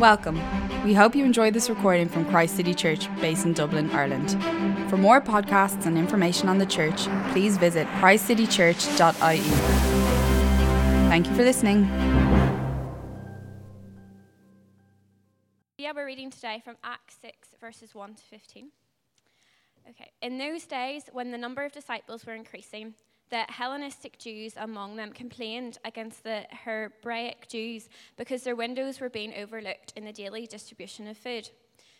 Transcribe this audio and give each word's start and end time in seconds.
Welcome. 0.00 0.40
We 0.82 0.94
hope 0.94 1.14
you 1.14 1.26
enjoyed 1.26 1.52
this 1.52 1.68
recording 1.68 2.08
from 2.08 2.24
Christ 2.24 2.56
City 2.56 2.72
Church, 2.72 3.14
based 3.20 3.44
in 3.44 3.52
Dublin, 3.52 3.90
Ireland. 3.90 4.30
For 4.88 4.96
more 4.96 5.20
podcasts 5.20 5.84
and 5.84 5.98
information 5.98 6.48
on 6.48 6.56
the 6.56 6.64
church, 6.64 7.02
please 7.32 7.58
visit 7.58 7.86
christcitychurch.ie. 7.98 9.40
Thank 11.10 11.26
you 11.26 11.34
for 11.34 11.42
listening. 11.42 11.84
Yeah, 15.76 15.92
we're 15.94 16.06
reading 16.06 16.30
today 16.30 16.62
from 16.64 16.76
Acts 16.82 17.16
6, 17.20 17.48
verses 17.60 17.94
1 17.94 18.14
to 18.14 18.22
15. 18.22 18.70
Okay. 19.90 20.12
In 20.22 20.38
those 20.38 20.64
days, 20.64 21.10
when 21.12 21.30
the 21.30 21.36
number 21.36 21.62
of 21.62 21.72
disciples 21.72 22.24
were 22.24 22.34
increasing, 22.34 22.94
the 23.30 23.44
Hellenistic 23.48 24.18
Jews 24.18 24.54
among 24.56 24.96
them 24.96 25.12
complained 25.12 25.78
against 25.84 26.24
the 26.24 26.44
Hebraic 26.50 27.48
Jews 27.48 27.88
because 28.16 28.42
their 28.42 28.56
windows 28.56 29.00
were 29.00 29.08
being 29.08 29.34
overlooked 29.34 29.92
in 29.96 30.04
the 30.04 30.12
daily 30.12 30.46
distribution 30.46 31.06
of 31.06 31.16
food. 31.16 31.48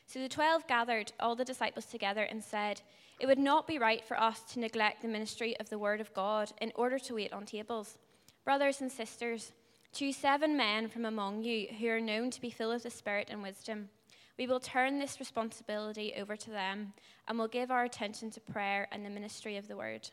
So 0.06 0.18
the 0.18 0.28
twelve 0.28 0.66
gathered 0.66 1.12
all 1.20 1.36
the 1.36 1.44
disciples 1.44 1.86
together 1.86 2.24
and 2.24 2.42
said, 2.42 2.82
It 3.20 3.26
would 3.26 3.38
not 3.38 3.68
be 3.68 3.78
right 3.78 4.04
for 4.04 4.20
us 4.20 4.40
to 4.52 4.60
neglect 4.60 5.02
the 5.02 5.08
ministry 5.08 5.56
of 5.60 5.70
the 5.70 5.78
Word 5.78 6.00
of 6.00 6.12
God 6.14 6.50
in 6.60 6.72
order 6.74 6.98
to 6.98 7.14
wait 7.14 7.32
on 7.32 7.46
tables. 7.46 7.96
Brothers 8.44 8.80
and 8.80 8.90
sisters, 8.90 9.52
choose 9.92 10.16
seven 10.16 10.56
men 10.56 10.88
from 10.88 11.04
among 11.04 11.44
you 11.44 11.68
who 11.78 11.86
are 11.88 12.00
known 12.00 12.30
to 12.32 12.40
be 12.40 12.50
full 12.50 12.72
of 12.72 12.82
the 12.82 12.90
Spirit 12.90 13.28
and 13.30 13.40
wisdom. 13.40 13.88
We 14.36 14.48
will 14.48 14.58
turn 14.58 14.98
this 14.98 15.20
responsibility 15.20 16.14
over 16.16 16.34
to 16.34 16.50
them 16.50 16.92
and 17.28 17.38
will 17.38 17.46
give 17.46 17.70
our 17.70 17.84
attention 17.84 18.30
to 18.32 18.40
prayer 18.40 18.88
and 18.90 19.04
the 19.04 19.10
ministry 19.10 19.56
of 19.56 19.68
the 19.68 19.76
Word. 19.76 20.10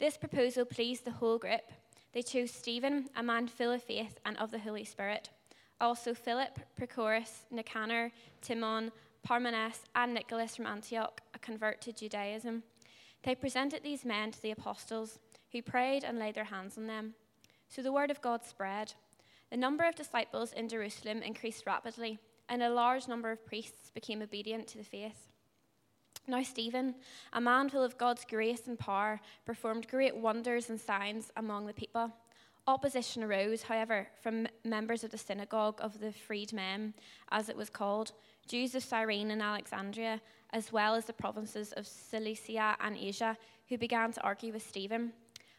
This 0.00 0.16
proposal 0.16 0.64
pleased 0.64 1.04
the 1.04 1.10
whole 1.10 1.36
group. 1.36 1.60
They 2.14 2.22
chose 2.22 2.50
Stephen, 2.50 3.10
a 3.14 3.22
man 3.22 3.48
full 3.48 3.70
of 3.70 3.82
faith 3.82 4.18
and 4.24 4.34
of 4.38 4.50
the 4.50 4.58
Holy 4.58 4.82
Spirit. 4.82 5.28
Also 5.78 6.14
Philip, 6.14 6.58
Prochorus, 6.74 7.42
Nicanor, 7.50 8.10
Timon, 8.40 8.92
Parmenas, 9.22 9.80
and 9.94 10.14
Nicholas 10.14 10.56
from 10.56 10.66
Antioch, 10.66 11.20
a 11.34 11.38
convert 11.38 11.82
to 11.82 11.92
Judaism. 11.92 12.62
They 13.24 13.34
presented 13.34 13.82
these 13.82 14.06
men 14.06 14.32
to 14.32 14.40
the 14.40 14.52
apostles, 14.52 15.18
who 15.52 15.60
prayed 15.60 16.02
and 16.02 16.18
laid 16.18 16.34
their 16.34 16.44
hands 16.44 16.78
on 16.78 16.86
them. 16.86 17.12
So 17.68 17.82
the 17.82 17.92
word 17.92 18.10
of 18.10 18.22
God 18.22 18.42
spread. 18.42 18.94
The 19.50 19.58
number 19.58 19.84
of 19.84 19.96
disciples 19.96 20.54
in 20.54 20.70
Jerusalem 20.70 21.20
increased 21.22 21.66
rapidly, 21.66 22.18
and 22.48 22.62
a 22.62 22.70
large 22.70 23.06
number 23.06 23.30
of 23.30 23.44
priests 23.44 23.90
became 23.90 24.22
obedient 24.22 24.66
to 24.68 24.78
the 24.78 24.84
faith. 24.84 25.29
Now, 26.30 26.44
Stephen, 26.44 26.94
a 27.32 27.40
man 27.40 27.68
full 27.68 27.82
of 27.82 27.98
God's 27.98 28.24
grace 28.24 28.68
and 28.68 28.78
power, 28.78 29.20
performed 29.44 29.88
great 29.88 30.16
wonders 30.16 30.70
and 30.70 30.80
signs 30.80 31.32
among 31.36 31.66
the 31.66 31.72
people. 31.72 32.12
Opposition 32.68 33.24
arose, 33.24 33.62
however, 33.62 34.06
from 34.22 34.46
members 34.64 35.02
of 35.02 35.10
the 35.10 35.18
synagogue 35.18 35.80
of 35.82 35.98
the 35.98 36.12
freedmen, 36.12 36.94
as 37.32 37.48
it 37.48 37.56
was 37.56 37.68
called, 37.68 38.12
Jews 38.46 38.76
of 38.76 38.84
Cyrene 38.84 39.32
and 39.32 39.42
Alexandria, 39.42 40.20
as 40.52 40.72
well 40.72 40.94
as 40.94 41.06
the 41.06 41.12
provinces 41.12 41.72
of 41.72 41.84
Cilicia 41.84 42.76
and 42.80 42.96
Asia, 42.96 43.36
who 43.68 43.76
began 43.76 44.12
to 44.12 44.22
argue 44.22 44.52
with 44.52 44.64
Stephen. 44.64 45.12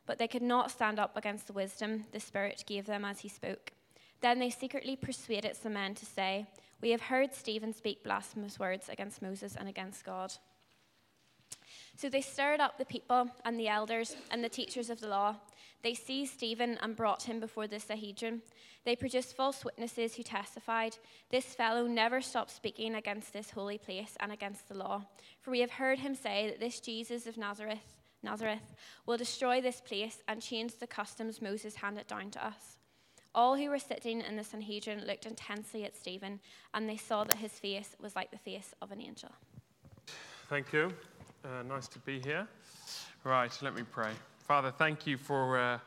But 0.05 0.19
they 0.19 0.27
could 0.30 0.42
not 0.42 0.72
stand 0.72 0.99
up 0.99 1.17
against 1.17 1.47
the 1.47 1.53
wisdom 1.53 2.05
the 2.14 2.19
Spirit 2.22 2.64
gave 2.66 2.86
them 2.86 3.03
as 3.03 3.19
he 3.19 3.27
spoke. 3.27 3.73
Then 4.22 4.39
they 4.39 4.49
secretly 4.49 4.95
persuaded 4.95 5.58
some 5.58 5.73
men 5.73 5.95
to 5.95 6.05
say, 6.05 6.47
We 6.80 6.92
have 6.92 7.02
heard 7.02 7.33
Stephen 7.33 7.73
speak 7.73 8.05
blasphemous 8.05 8.58
words 8.58 8.88
against 8.88 9.22
Moses 9.22 9.58
and 9.58 9.67
against 9.67 10.05
God. 10.05 10.33
So 11.95 12.09
they 12.09 12.22
stirred 12.22 12.59
up 12.59 12.78
the 12.78 12.86
people 12.86 13.30
and 13.45 13.59
the 13.59 13.67
elders 13.67 14.16
and 14.31 14.44
the 14.44 14.50
teachers 14.50 14.89
of 14.89 15.00
the 15.00 15.08
law. 15.08 15.36
They 15.84 15.94
seized 15.94 16.33
Stephen 16.33 16.78
and 16.81 16.95
brought 16.95 17.23
him 17.23 17.39
before 17.39 17.67
the 17.67 17.80
Sanhedrin. 17.80 18.42
They 18.86 18.95
produced 18.95 19.36
false 19.36 19.66
witnesses 19.66 20.16
who 20.16 20.23
testified, 20.23 20.98
This 21.30 21.45
fellow 21.45 21.88
never 21.88 22.22
stopped 22.22 22.52
speaking 22.52 22.95
against 22.95 23.33
this 23.33 23.52
holy 23.52 23.78
place 23.78 24.16
and 24.20 24.32
against 24.32 24.67
the 24.67 24.77
law. 24.77 25.04
For 25.42 25.52
we 25.52 25.60
have 25.60 25.71
heard 25.71 25.99
him 25.99 26.15
say 26.15 26.48
that 26.48 26.60
this 26.60 26.80
Jesus 26.80 27.27
of 27.27 27.38
Nazareth, 27.38 27.98
Nazareth 28.23 28.76
will 29.05 29.17
destroy 29.17 29.61
this 29.61 29.82
place 29.82 30.21
and 30.27 30.42
change 30.42 30.77
the 30.77 30.88
customs 30.88 31.42
Moses 31.42 31.76
handed 31.76 32.08
down 32.08 32.32
to 32.32 32.45
us. 32.45 32.77
All 33.33 33.55
who 33.55 33.70
were 33.70 33.80
sitting 33.80 34.21
in 34.21 34.36
the 34.36 34.44
Sanhedrin 34.44 35.05
looked 35.08 35.26
intensely 35.26 35.86
at 35.86 35.95
Stephen, 35.95 36.39
and 36.73 36.88
they 36.88 36.98
saw 36.98 37.23
that 37.23 37.38
his 37.38 37.54
face 37.54 37.95
was 37.99 38.15
like 38.15 38.30
the 38.30 38.38
face 38.38 38.73
of 38.82 38.92
an 38.92 39.02
angel. 39.02 39.30
Thank 40.49 40.73
you. 40.73 40.92
Uh, 41.43 41.63
nice 41.63 41.87
to 41.87 41.97
be 41.99 42.19
here. 42.19 42.47
Right, 43.23 43.52
let 43.63 43.73
me 43.73 43.81
pray. 43.81 44.11
Father, 44.47 44.69
thank 44.69 45.07
you 45.07 45.17
for, 45.17 45.57
uh, 45.57 45.79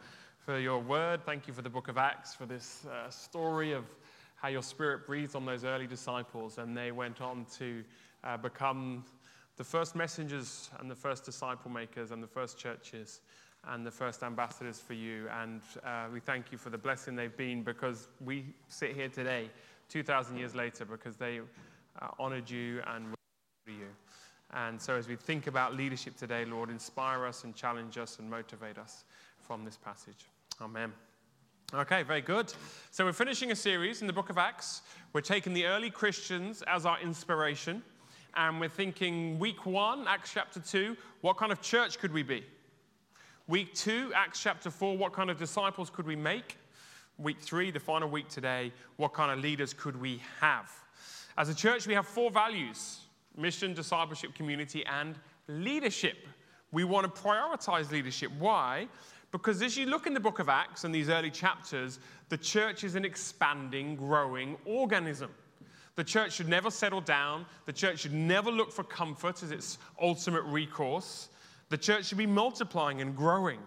for 0.44 0.58
your 0.58 0.80
word. 0.80 1.24
Thank 1.24 1.46
you 1.46 1.54
for 1.54 1.62
the 1.62 1.70
book 1.70 1.86
of 1.86 1.96
Acts, 1.96 2.34
for 2.34 2.44
this 2.44 2.84
uh, 2.86 3.08
story 3.08 3.70
of 3.70 3.84
how 4.34 4.48
your 4.48 4.64
spirit 4.64 5.06
breathed 5.06 5.36
on 5.36 5.46
those 5.46 5.64
early 5.64 5.86
disciples 5.86 6.58
and 6.58 6.76
they 6.76 6.90
went 6.90 7.20
on 7.20 7.46
to 7.58 7.84
uh, 8.24 8.36
become 8.36 9.04
the 9.56 9.62
first 9.62 9.94
messengers 9.94 10.70
and 10.80 10.90
the 10.90 10.94
first 10.96 11.24
disciple 11.24 11.70
makers 11.70 12.10
and 12.10 12.20
the 12.20 12.26
first 12.26 12.58
churches 12.58 13.20
and 13.68 13.86
the 13.86 13.92
first 13.92 14.24
ambassadors 14.24 14.80
for 14.80 14.94
you. 14.94 15.28
And 15.40 15.60
uh, 15.84 16.06
we 16.12 16.18
thank 16.18 16.50
you 16.50 16.58
for 16.58 16.70
the 16.70 16.78
blessing 16.78 17.14
they've 17.14 17.36
been 17.36 17.62
because 17.62 18.08
we 18.20 18.46
sit 18.66 18.96
here 18.96 19.08
today, 19.08 19.50
2,000 19.88 20.36
years 20.36 20.56
later, 20.56 20.84
because 20.84 21.14
they 21.14 21.38
uh, 22.02 22.08
honored 22.18 22.50
you 22.50 22.82
and 22.88 23.14
you. 23.68 23.86
And 24.52 24.80
so, 24.80 24.94
as 24.94 25.08
we 25.08 25.16
think 25.16 25.46
about 25.46 25.74
leadership 25.74 26.16
today, 26.16 26.44
Lord, 26.44 26.70
inspire 26.70 27.26
us 27.26 27.44
and 27.44 27.54
challenge 27.54 27.98
us 27.98 28.18
and 28.18 28.30
motivate 28.30 28.78
us 28.78 29.04
from 29.40 29.64
this 29.64 29.76
passage. 29.76 30.26
Amen. 30.60 30.92
Okay, 31.72 32.02
very 32.02 32.20
good. 32.20 32.52
So, 32.90 33.04
we're 33.04 33.12
finishing 33.12 33.50
a 33.50 33.56
series 33.56 34.00
in 34.00 34.06
the 34.06 34.12
book 34.12 34.30
of 34.30 34.38
Acts. 34.38 34.82
We're 35.12 35.22
taking 35.22 35.54
the 35.54 35.66
early 35.66 35.90
Christians 35.90 36.62
as 36.68 36.86
our 36.86 37.00
inspiration. 37.00 37.82
And 38.36 38.60
we're 38.60 38.68
thinking 38.68 39.38
week 39.38 39.64
one, 39.64 40.06
Acts 40.08 40.32
chapter 40.34 40.58
2, 40.58 40.96
what 41.20 41.36
kind 41.36 41.52
of 41.52 41.60
church 41.60 41.98
could 42.00 42.12
we 42.12 42.24
be? 42.24 42.44
Week 43.46 43.74
two, 43.74 44.10
Acts 44.14 44.42
chapter 44.42 44.70
4, 44.70 44.96
what 44.96 45.12
kind 45.12 45.30
of 45.30 45.38
disciples 45.38 45.88
could 45.88 46.06
we 46.06 46.16
make? 46.16 46.56
Week 47.18 47.40
three, 47.40 47.70
the 47.70 47.78
final 47.78 48.08
week 48.08 48.28
today, 48.28 48.72
what 48.96 49.14
kind 49.14 49.30
of 49.30 49.38
leaders 49.38 49.72
could 49.72 50.00
we 50.00 50.20
have? 50.40 50.68
As 51.38 51.48
a 51.48 51.54
church, 51.54 51.86
we 51.86 51.94
have 51.94 52.08
four 52.08 52.28
values 52.28 53.03
mission, 53.36 53.74
discipleship, 53.74 54.34
community, 54.34 54.84
and 54.86 55.16
leadership. 55.48 56.26
We 56.72 56.84
want 56.84 57.12
to 57.12 57.22
prioritize 57.22 57.90
leadership. 57.90 58.30
Why? 58.38 58.88
Because 59.30 59.62
as 59.62 59.76
you 59.76 59.86
look 59.86 60.06
in 60.06 60.14
the 60.14 60.20
book 60.20 60.38
of 60.38 60.48
Acts 60.48 60.84
and 60.84 60.94
these 60.94 61.08
early 61.08 61.30
chapters, 61.30 61.98
the 62.28 62.38
church 62.38 62.84
is 62.84 62.94
an 62.94 63.04
expanding, 63.04 63.96
growing 63.96 64.56
organism. 64.64 65.30
The 65.96 66.04
church 66.04 66.32
should 66.32 66.48
never 66.48 66.70
settle 66.70 67.00
down. 67.00 67.46
The 67.66 67.72
church 67.72 68.00
should 68.00 68.14
never 68.14 68.50
look 68.50 68.72
for 68.72 68.84
comfort 68.84 69.42
as 69.42 69.50
its 69.50 69.78
ultimate 70.00 70.42
recourse. 70.42 71.28
The 71.68 71.78
church 71.78 72.06
should 72.06 72.18
be 72.18 72.26
multiplying 72.26 73.00
and 73.00 73.16
growing 73.16 73.60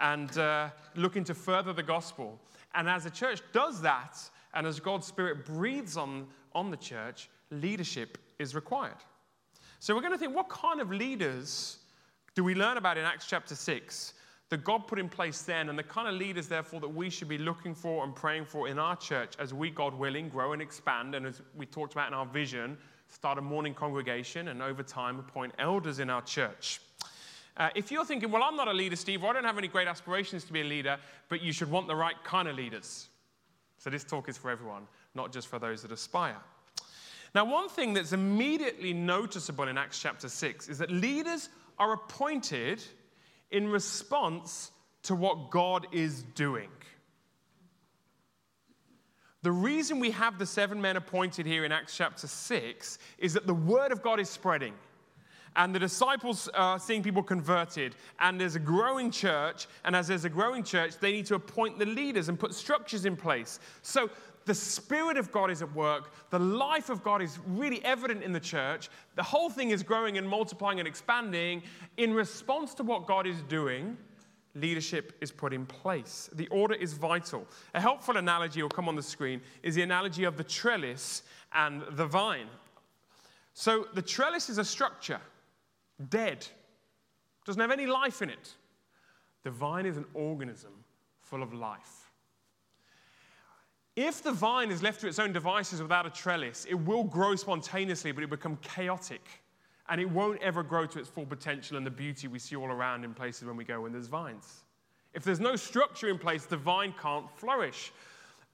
and 0.00 0.36
uh, 0.38 0.70
looking 0.94 1.24
to 1.24 1.34
further 1.34 1.72
the 1.72 1.82
gospel. 1.82 2.38
And 2.74 2.88
as 2.88 3.04
the 3.04 3.10
church 3.10 3.40
does 3.52 3.80
that, 3.82 4.18
and 4.54 4.66
as 4.66 4.80
God's 4.80 5.06
Spirit 5.06 5.44
breathes 5.44 5.96
on, 5.96 6.26
on 6.54 6.70
the 6.70 6.76
church, 6.76 7.28
leadership 7.50 8.18
is 8.38 8.54
required. 8.54 8.96
So 9.80 9.94
we're 9.94 10.00
going 10.00 10.12
to 10.12 10.18
think 10.18 10.34
what 10.34 10.48
kind 10.48 10.80
of 10.80 10.90
leaders 10.90 11.78
do 12.34 12.44
we 12.44 12.54
learn 12.54 12.76
about 12.76 12.98
in 12.98 13.04
Acts 13.04 13.26
chapter 13.26 13.54
6 13.54 14.14
that 14.50 14.64
God 14.64 14.86
put 14.86 14.98
in 14.98 15.08
place 15.08 15.42
then, 15.42 15.68
and 15.68 15.78
the 15.78 15.82
kind 15.82 16.08
of 16.08 16.14
leaders, 16.14 16.48
therefore, 16.48 16.80
that 16.80 16.88
we 16.88 17.10
should 17.10 17.28
be 17.28 17.36
looking 17.36 17.74
for 17.74 18.04
and 18.04 18.14
praying 18.14 18.46
for 18.46 18.68
in 18.68 18.78
our 18.78 18.96
church 18.96 19.34
as 19.38 19.52
we, 19.52 19.70
God 19.70 19.92
willing, 19.94 20.28
grow 20.28 20.52
and 20.52 20.62
expand, 20.62 21.14
and 21.14 21.26
as 21.26 21.42
we 21.56 21.66
talked 21.66 21.92
about 21.92 22.08
in 22.08 22.14
our 22.14 22.24
vision, 22.24 22.78
start 23.08 23.38
a 23.38 23.42
morning 23.42 23.74
congregation 23.74 24.48
and 24.48 24.62
over 24.62 24.82
time 24.82 25.18
appoint 25.18 25.52
elders 25.58 25.98
in 25.98 26.08
our 26.08 26.22
church. 26.22 26.80
Uh, 27.56 27.68
if 27.74 27.90
you're 27.90 28.04
thinking, 28.04 28.30
well, 28.30 28.42
I'm 28.42 28.56
not 28.56 28.68
a 28.68 28.72
leader, 28.72 28.96
Steve, 28.96 29.24
or 29.24 29.30
I 29.30 29.32
don't 29.34 29.44
have 29.44 29.58
any 29.58 29.68
great 29.68 29.88
aspirations 29.88 30.44
to 30.44 30.52
be 30.52 30.60
a 30.60 30.64
leader, 30.64 30.96
but 31.28 31.42
you 31.42 31.52
should 31.52 31.70
want 31.70 31.88
the 31.88 31.96
right 31.96 32.16
kind 32.24 32.48
of 32.48 32.56
leaders. 32.56 33.08
So 33.78 33.90
this 33.90 34.04
talk 34.04 34.28
is 34.28 34.38
for 34.38 34.50
everyone, 34.50 34.86
not 35.14 35.32
just 35.32 35.48
for 35.48 35.58
those 35.58 35.82
that 35.82 35.92
aspire. 35.92 36.36
Now, 37.34 37.44
one 37.44 37.68
thing 37.68 37.92
that's 37.92 38.12
immediately 38.12 38.92
noticeable 38.92 39.68
in 39.68 39.76
Acts 39.78 40.00
chapter 40.00 40.28
6 40.28 40.68
is 40.68 40.78
that 40.78 40.90
leaders 40.90 41.48
are 41.78 41.92
appointed 41.92 42.82
in 43.50 43.68
response 43.68 44.70
to 45.04 45.14
what 45.14 45.50
God 45.50 45.86
is 45.92 46.22
doing. 46.34 46.68
The 49.42 49.52
reason 49.52 50.00
we 50.00 50.10
have 50.10 50.38
the 50.38 50.46
seven 50.46 50.80
men 50.80 50.96
appointed 50.96 51.46
here 51.46 51.64
in 51.64 51.70
Acts 51.70 51.96
chapter 51.96 52.26
6 52.26 52.98
is 53.18 53.34
that 53.34 53.46
the 53.46 53.54
word 53.54 53.92
of 53.92 54.02
God 54.02 54.18
is 54.18 54.28
spreading. 54.28 54.74
And 55.56 55.74
the 55.74 55.78
disciples 55.78 56.48
are 56.54 56.78
seeing 56.78 57.02
people 57.02 57.22
converted, 57.22 57.96
and 58.20 58.40
there's 58.40 58.54
a 58.54 58.60
growing 58.60 59.10
church. 59.10 59.66
And 59.84 59.96
as 59.96 60.06
there's 60.06 60.24
a 60.24 60.28
growing 60.28 60.62
church, 60.62 60.98
they 60.98 61.12
need 61.12 61.26
to 61.26 61.34
appoint 61.34 61.78
the 61.78 61.86
leaders 61.86 62.28
and 62.28 62.38
put 62.38 62.54
structures 62.54 63.04
in 63.04 63.16
place. 63.16 63.58
So 63.82 64.10
the 64.48 64.54
Spirit 64.54 65.18
of 65.18 65.30
God 65.30 65.50
is 65.50 65.60
at 65.60 65.72
work. 65.74 66.10
The 66.30 66.38
life 66.38 66.88
of 66.88 67.02
God 67.02 67.20
is 67.20 67.38
really 67.46 67.84
evident 67.84 68.22
in 68.22 68.32
the 68.32 68.40
church. 68.40 68.88
The 69.14 69.22
whole 69.22 69.50
thing 69.50 69.70
is 69.70 69.82
growing 69.82 70.16
and 70.16 70.26
multiplying 70.26 70.78
and 70.78 70.88
expanding. 70.88 71.62
In 71.98 72.14
response 72.14 72.72
to 72.76 72.82
what 72.82 73.06
God 73.06 73.26
is 73.26 73.42
doing, 73.42 73.98
leadership 74.54 75.12
is 75.20 75.30
put 75.30 75.52
in 75.52 75.66
place. 75.66 76.30
The 76.32 76.48
order 76.48 76.74
is 76.74 76.94
vital. 76.94 77.46
A 77.74 77.80
helpful 77.80 78.16
analogy 78.16 78.62
will 78.62 78.70
come 78.70 78.88
on 78.88 78.96
the 78.96 79.02
screen 79.02 79.42
is 79.62 79.74
the 79.74 79.82
analogy 79.82 80.24
of 80.24 80.38
the 80.38 80.44
trellis 80.44 81.24
and 81.52 81.82
the 81.90 82.06
vine. 82.06 82.48
So 83.52 83.86
the 83.92 84.02
trellis 84.02 84.48
is 84.48 84.56
a 84.56 84.64
structure, 84.64 85.20
dead, 86.08 86.46
doesn't 87.44 87.60
have 87.60 87.70
any 87.70 87.86
life 87.86 88.22
in 88.22 88.30
it. 88.30 88.54
The 89.42 89.50
vine 89.50 89.84
is 89.84 89.98
an 89.98 90.06
organism 90.14 90.72
full 91.20 91.42
of 91.42 91.52
life. 91.52 92.07
If 94.00 94.22
the 94.22 94.30
vine 94.30 94.70
is 94.70 94.80
left 94.80 95.00
to 95.00 95.08
its 95.08 95.18
own 95.18 95.32
devices 95.32 95.82
without 95.82 96.06
a 96.06 96.10
trellis, 96.10 96.64
it 96.70 96.76
will 96.76 97.02
grow 97.02 97.34
spontaneously, 97.34 98.12
but 98.12 98.22
it 98.22 98.30
will 98.30 98.36
become 98.36 98.56
chaotic. 98.58 99.26
And 99.88 100.00
it 100.00 100.08
won't 100.08 100.40
ever 100.40 100.62
grow 100.62 100.86
to 100.86 101.00
its 101.00 101.08
full 101.08 101.26
potential 101.26 101.76
and 101.76 101.84
the 101.84 101.90
beauty 101.90 102.28
we 102.28 102.38
see 102.38 102.54
all 102.54 102.68
around 102.68 103.02
in 103.02 103.12
places 103.12 103.48
when 103.48 103.56
we 103.56 103.64
go 103.64 103.80
when 103.80 103.90
there's 103.90 104.06
vines. 104.06 104.62
If 105.14 105.24
there's 105.24 105.40
no 105.40 105.56
structure 105.56 106.08
in 106.08 106.16
place, 106.16 106.44
the 106.44 106.56
vine 106.56 106.94
can't 107.02 107.28
flourish. 107.28 107.92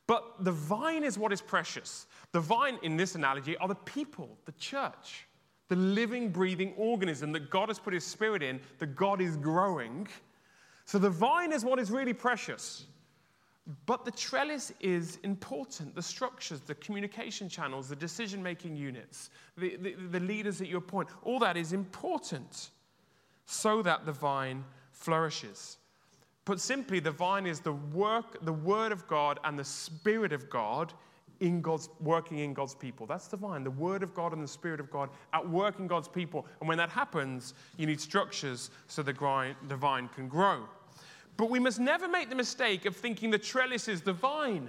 But 0.06 0.24
the 0.40 0.50
vine 0.50 1.04
is 1.04 1.18
what 1.18 1.30
is 1.30 1.42
precious. 1.42 2.06
The 2.32 2.40
vine, 2.40 2.78
in 2.82 2.96
this 2.96 3.14
analogy, 3.14 3.54
are 3.58 3.68
the 3.68 3.74
people, 3.74 4.38
the 4.46 4.52
church, 4.52 5.26
the 5.68 5.76
living, 5.76 6.30
breathing 6.30 6.72
organism 6.78 7.32
that 7.32 7.50
God 7.50 7.68
has 7.68 7.78
put 7.78 7.92
His 7.92 8.06
Spirit 8.06 8.42
in, 8.42 8.60
that 8.78 8.96
God 8.96 9.20
is 9.20 9.36
growing. 9.36 10.08
So 10.86 10.98
the 10.98 11.10
vine 11.10 11.52
is 11.52 11.66
what 11.66 11.78
is 11.78 11.90
really 11.90 12.14
precious. 12.14 12.86
But 13.86 14.04
the 14.04 14.10
trellis 14.10 14.72
is 14.80 15.18
important. 15.22 15.94
The 15.94 16.02
structures, 16.02 16.60
the 16.60 16.74
communication 16.74 17.48
channels, 17.48 17.88
the 17.88 17.96
decision 17.96 18.42
making 18.42 18.76
units, 18.76 19.30
the, 19.56 19.76
the, 19.76 19.94
the, 19.94 20.20
leaders 20.20 20.58
that 20.58 20.68
you 20.68 20.76
appoint, 20.76 21.08
all 21.22 21.38
that 21.38 21.56
is 21.56 21.72
important 21.72 22.70
so 23.46 23.80
that 23.82 24.04
the 24.04 24.12
vine 24.12 24.64
flourishes. 24.92 25.78
Put 26.44 26.60
simply, 26.60 27.00
the 27.00 27.10
vine 27.10 27.46
is 27.46 27.60
the 27.60 27.72
work, 27.72 28.44
the 28.44 28.52
word 28.52 28.92
of 28.92 29.06
God 29.06 29.40
and 29.44 29.58
the 29.58 29.64
spirit 29.64 30.32
of 30.32 30.50
God 30.50 30.92
in 31.40 31.62
God's 31.62 31.88
working 32.00 32.38
in 32.38 32.52
God's 32.52 32.74
people. 32.74 33.06
That's 33.06 33.28
the 33.28 33.36
vine, 33.36 33.64
the 33.64 33.70
word 33.70 34.02
of 34.02 34.14
God 34.14 34.32
and 34.34 34.42
the 34.42 34.48
spirit 34.48 34.78
of 34.78 34.90
God 34.90 35.08
at 35.32 35.48
work 35.48 35.78
in 35.78 35.86
God's 35.86 36.08
people. 36.08 36.46
And 36.60 36.68
when 36.68 36.78
that 36.78 36.90
happens, 36.90 37.54
you 37.78 37.86
need 37.86 38.00
structures 38.00 38.70
so 38.88 39.02
the, 39.02 39.12
grind, 39.12 39.56
the 39.68 39.76
vine 39.76 40.08
can 40.08 40.28
grow. 40.28 40.64
But 41.36 41.50
we 41.50 41.58
must 41.58 41.80
never 41.80 42.08
make 42.08 42.30
the 42.30 42.36
mistake 42.36 42.86
of 42.86 42.96
thinking 42.96 43.30
the 43.30 43.38
trellis 43.38 43.88
is 43.88 44.02
the 44.02 44.12
vine. 44.12 44.68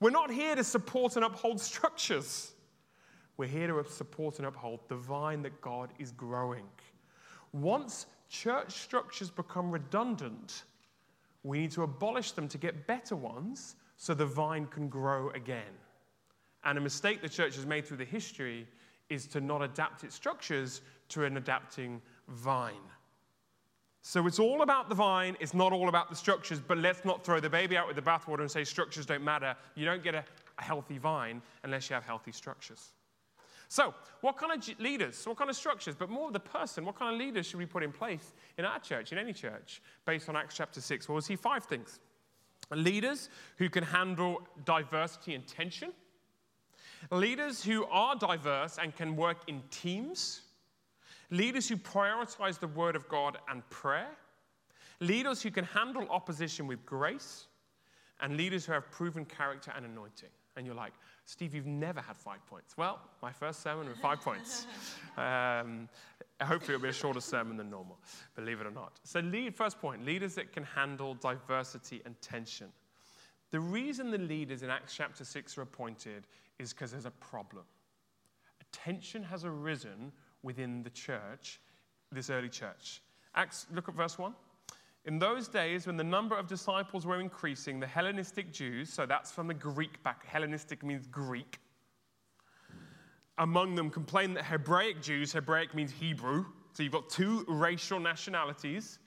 We're 0.00 0.10
not 0.10 0.30
here 0.30 0.54
to 0.54 0.64
support 0.64 1.16
and 1.16 1.24
uphold 1.24 1.60
structures. 1.60 2.52
We're 3.36 3.48
here 3.48 3.68
to 3.68 3.90
support 3.90 4.38
and 4.38 4.46
uphold 4.46 4.80
the 4.88 4.96
vine 4.96 5.42
that 5.42 5.60
God 5.60 5.90
is 5.98 6.12
growing. 6.12 6.66
Once 7.52 8.06
church 8.28 8.72
structures 8.72 9.30
become 9.30 9.70
redundant, 9.70 10.64
we 11.42 11.60
need 11.60 11.70
to 11.72 11.82
abolish 11.82 12.32
them 12.32 12.48
to 12.48 12.58
get 12.58 12.86
better 12.86 13.16
ones 13.16 13.76
so 13.96 14.14
the 14.14 14.26
vine 14.26 14.66
can 14.66 14.88
grow 14.88 15.30
again. 15.30 15.62
And 16.64 16.78
a 16.78 16.80
mistake 16.80 17.22
the 17.22 17.28
church 17.28 17.54
has 17.56 17.66
made 17.66 17.86
through 17.86 17.98
the 17.98 18.04
history 18.04 18.66
is 19.08 19.26
to 19.28 19.40
not 19.40 19.62
adapt 19.62 20.04
its 20.04 20.14
structures 20.14 20.80
to 21.10 21.24
an 21.24 21.36
adapting 21.36 22.00
vine. 22.28 22.74
So 24.06 24.26
it's 24.26 24.38
all 24.38 24.60
about 24.60 24.90
the 24.90 24.94
vine, 24.94 25.34
it's 25.40 25.54
not 25.54 25.72
all 25.72 25.88
about 25.88 26.10
the 26.10 26.14
structures, 26.14 26.60
but 26.60 26.76
let's 26.76 27.06
not 27.06 27.24
throw 27.24 27.40
the 27.40 27.48
baby 27.48 27.74
out 27.74 27.86
with 27.86 27.96
the 27.96 28.02
bathwater 28.02 28.40
and 28.40 28.50
say 28.50 28.62
structures 28.62 29.06
don't 29.06 29.24
matter. 29.24 29.56
You 29.76 29.86
don't 29.86 30.04
get 30.04 30.14
a, 30.14 30.22
a 30.58 30.62
healthy 30.62 30.98
vine 30.98 31.40
unless 31.62 31.88
you 31.88 31.94
have 31.94 32.04
healthy 32.04 32.30
structures. 32.30 32.92
So, 33.68 33.94
what 34.20 34.36
kind 34.36 34.52
of 34.52 34.78
leaders, 34.78 35.26
what 35.26 35.38
kind 35.38 35.48
of 35.48 35.56
structures, 35.56 35.94
but 35.94 36.10
more 36.10 36.26
of 36.26 36.34
the 36.34 36.40
person, 36.40 36.84
what 36.84 36.98
kind 36.98 37.14
of 37.14 37.18
leaders 37.18 37.46
should 37.46 37.58
we 37.58 37.64
put 37.64 37.82
in 37.82 37.92
place 37.92 38.34
in 38.58 38.66
our 38.66 38.78
church, 38.78 39.10
in 39.10 39.16
any 39.16 39.32
church, 39.32 39.80
based 40.04 40.28
on 40.28 40.36
Acts 40.36 40.54
chapter 40.54 40.82
6? 40.82 41.08
Well, 41.08 41.14
we'll 41.14 41.22
see 41.22 41.34
five 41.34 41.64
things. 41.64 41.98
Leaders 42.70 43.30
who 43.56 43.70
can 43.70 43.84
handle 43.84 44.42
diversity 44.66 45.34
and 45.34 45.46
tension, 45.46 45.92
leaders 47.10 47.64
who 47.64 47.86
are 47.86 48.14
diverse 48.14 48.76
and 48.76 48.94
can 48.94 49.16
work 49.16 49.38
in 49.46 49.62
teams 49.70 50.42
leaders 51.34 51.68
who 51.68 51.76
prioritize 51.76 52.58
the 52.58 52.68
Word 52.68 52.96
of 52.96 53.08
God 53.08 53.38
and 53.48 53.68
prayer, 53.68 54.10
leaders 55.00 55.42
who 55.42 55.50
can 55.50 55.64
handle 55.64 56.06
opposition 56.08 56.66
with 56.66 56.84
grace, 56.86 57.46
and 58.20 58.36
leaders 58.36 58.64
who 58.64 58.72
have 58.72 58.90
proven 58.90 59.24
character 59.24 59.72
and 59.76 59.84
anointing. 59.84 60.28
And 60.56 60.64
you're 60.64 60.76
like, 60.76 60.92
Steve, 61.24 61.52
you've 61.52 61.66
never 61.66 62.00
had 62.00 62.16
five 62.16 62.46
points. 62.46 62.76
Well, 62.76 63.00
my 63.20 63.32
first 63.32 63.60
sermon 63.60 63.88
with 63.88 63.98
five 63.98 64.20
points. 64.20 64.66
Um, 65.16 65.88
hopefully, 66.42 66.74
it'll 66.74 66.82
be 66.82 66.88
a 66.88 66.92
shorter 66.92 67.20
sermon 67.20 67.56
than 67.56 67.70
normal, 67.70 68.00
believe 68.34 68.60
it 68.60 68.66
or 68.66 68.72
not. 68.72 68.98
So, 69.04 69.20
lead, 69.20 69.54
first 69.54 69.80
point 69.80 70.04
leaders 70.04 70.34
that 70.34 70.52
can 70.52 70.64
handle 70.64 71.14
diversity 71.14 72.02
and 72.04 72.20
tension. 72.20 72.66
The 73.52 73.60
reason 73.60 74.10
the 74.10 74.18
leaders 74.18 74.64
in 74.64 74.70
Acts 74.70 74.92
chapter 74.92 75.24
6 75.24 75.56
are 75.56 75.62
appointed 75.62 76.26
is 76.58 76.72
because 76.72 76.90
there's 76.90 77.06
a 77.06 77.12
problem. 77.12 77.62
A 78.60 78.64
tension 78.72 79.22
has 79.22 79.44
arisen 79.44 80.10
within 80.44 80.82
the 80.82 80.90
church, 80.90 81.60
this 82.12 82.30
early 82.30 82.48
church. 82.48 83.02
Acts, 83.34 83.66
look 83.74 83.88
at 83.88 83.94
verse 83.94 84.18
1. 84.18 84.32
In 85.06 85.18
those 85.18 85.48
days, 85.48 85.86
when 85.86 85.96
the 85.96 86.04
number 86.04 86.36
of 86.36 86.46
disciples 86.46 87.04
were 87.04 87.20
increasing, 87.20 87.80
the 87.80 87.86
Hellenistic 87.86 88.52
Jews, 88.52 88.90
so 88.90 89.04
that's 89.04 89.32
from 89.32 89.48
the 89.48 89.54
Greek 89.54 90.02
back, 90.02 90.24
Hellenistic 90.24 90.82
means 90.82 91.06
Greek, 91.06 91.58
among 93.38 93.74
them 93.74 93.90
complained 93.90 94.36
that 94.36 94.44
Hebraic 94.44 95.02
Jews, 95.02 95.32
Hebraic 95.32 95.74
means 95.74 95.90
Hebrew, 95.90 96.46
so 96.72 96.82
you've 96.82 96.92
got 96.92 97.10
two 97.10 97.44
racial 97.48 98.00
nationalities, 98.00 98.98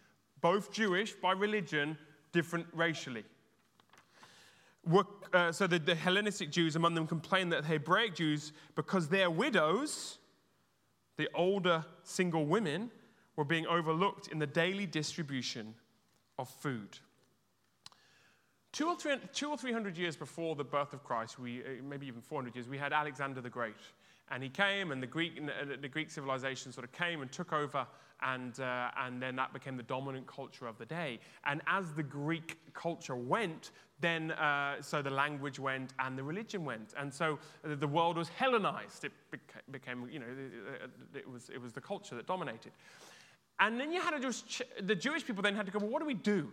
both 0.42 0.72
Jewish 0.72 1.13
by 1.13 1.31
religion, 1.31 1.98
different 2.31 2.68
racially. 2.74 3.24
Were, 4.86 5.06
uh, 5.34 5.51
so 5.51 5.66
the, 5.66 5.80
the 5.80 5.95
Hellenistic 5.95 6.51
Jews 6.51 6.75
among 6.75 6.94
them 6.94 7.07
complained 7.07 7.51
that 7.54 7.66
Hebraic 7.66 8.16
Jews, 8.16 8.54
because 8.75 9.10
they're 9.10 9.31
widows, 9.31 10.19
the 11.17 11.29
older 11.33 11.83
single 12.03 12.45
women 12.45 12.91
were 13.35 13.45
being 13.45 13.67
overlooked 13.67 14.27
in 14.27 14.39
the 14.39 14.47
daily 14.47 14.85
distribution 14.85 15.73
of 16.39 16.49
food. 16.49 16.99
Two 18.71 18.87
or, 18.87 18.95
three, 18.95 19.15
two 19.33 19.49
or 19.49 19.57
three 19.57 19.73
hundred 19.73 19.97
years 19.97 20.15
before 20.15 20.55
the 20.55 20.63
birth 20.63 20.93
of 20.93 21.03
Christ, 21.03 21.39
we, 21.39 21.61
uh, 21.61 21.81
maybe 21.83 22.05
even 22.07 22.21
400 22.21 22.55
years, 22.55 22.67
we 22.67 22.77
had 22.77 22.93
Alexander 22.93 23.41
the 23.41 23.49
Great. 23.49 23.75
And 24.29 24.43
he 24.43 24.49
came, 24.49 24.91
and 24.91 25.01
the 25.01 25.07
Greek, 25.07 25.41
uh, 25.41 25.75
the 25.81 25.87
Greek 25.87 26.11
civilization 26.11 26.71
sort 26.71 26.83
of 26.83 26.91
came 26.91 27.21
and 27.21 27.31
took 27.31 27.53
over, 27.53 27.87
and, 28.21 28.59
uh, 28.59 28.89
and 28.97 29.21
then 29.21 29.35
that 29.35 29.53
became 29.53 29.77
the 29.77 29.83
dominant 29.83 30.27
culture 30.27 30.67
of 30.67 30.77
the 30.77 30.85
day. 30.85 31.19
And 31.45 31.61
as 31.67 31.93
the 31.93 32.03
Greek 32.03 32.57
culture 32.73 33.15
went, 33.15 33.71
then 33.99 34.31
uh, 34.31 34.81
so 34.81 35.01
the 35.01 35.09
language 35.09 35.59
went 35.59 35.93
and 36.00 36.17
the 36.17 36.24
religion 36.24 36.65
went. 36.65 36.93
And 36.97 37.13
so 37.13 37.39
the 37.63 37.88
world 37.88 38.17
was 38.17 38.29
Hellenized. 38.29 39.05
It 39.05 39.12
became, 39.71 40.07
you 40.12 40.19
know, 40.19 40.25
it 41.15 41.29
was, 41.29 41.50
it 41.50 41.62
was 41.62 41.74
the 41.74 41.81
culture 41.81 42.15
that 42.15 42.27
dominated. 42.27 42.71
And 43.59 43.79
then 43.79 43.91
you 43.91 44.01
had 44.01 44.12
to 44.12 44.19
just, 44.19 44.62
the 44.81 44.95
Jewish 44.95 45.25
people 45.25 45.41
then 45.41 45.55
had 45.55 45.65
to 45.65 45.71
go, 45.71 45.79
well, 45.79 45.89
what 45.89 46.00
do 46.00 46.05
we 46.05 46.13
do 46.13 46.51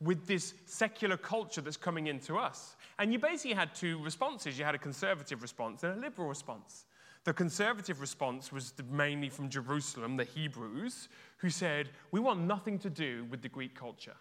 with 0.00 0.26
this 0.26 0.54
secular 0.66 1.16
culture 1.16 1.60
that's 1.60 1.76
coming 1.76 2.08
into 2.08 2.36
us? 2.36 2.76
And 2.98 3.12
you 3.12 3.18
basically 3.18 3.54
had 3.54 3.74
two 3.74 4.02
responses. 4.02 4.58
You 4.58 4.64
had 4.64 4.74
a 4.74 4.78
conservative 4.78 5.42
response 5.42 5.84
and 5.84 5.96
a 5.96 6.00
liberal 6.00 6.28
response. 6.28 6.86
The 7.26 7.34
conservative 7.34 8.00
response 8.00 8.52
was 8.52 8.72
mainly 8.88 9.28
from 9.30 9.48
Jerusalem, 9.48 10.16
the 10.16 10.22
Hebrews, 10.22 11.08
who 11.38 11.50
said, 11.50 11.90
we 12.12 12.20
want 12.20 12.42
nothing 12.42 12.78
to 12.78 12.88
do 12.88 13.26
with 13.32 13.42
the 13.42 13.48
Greek 13.48 13.74
culture. 13.74 14.14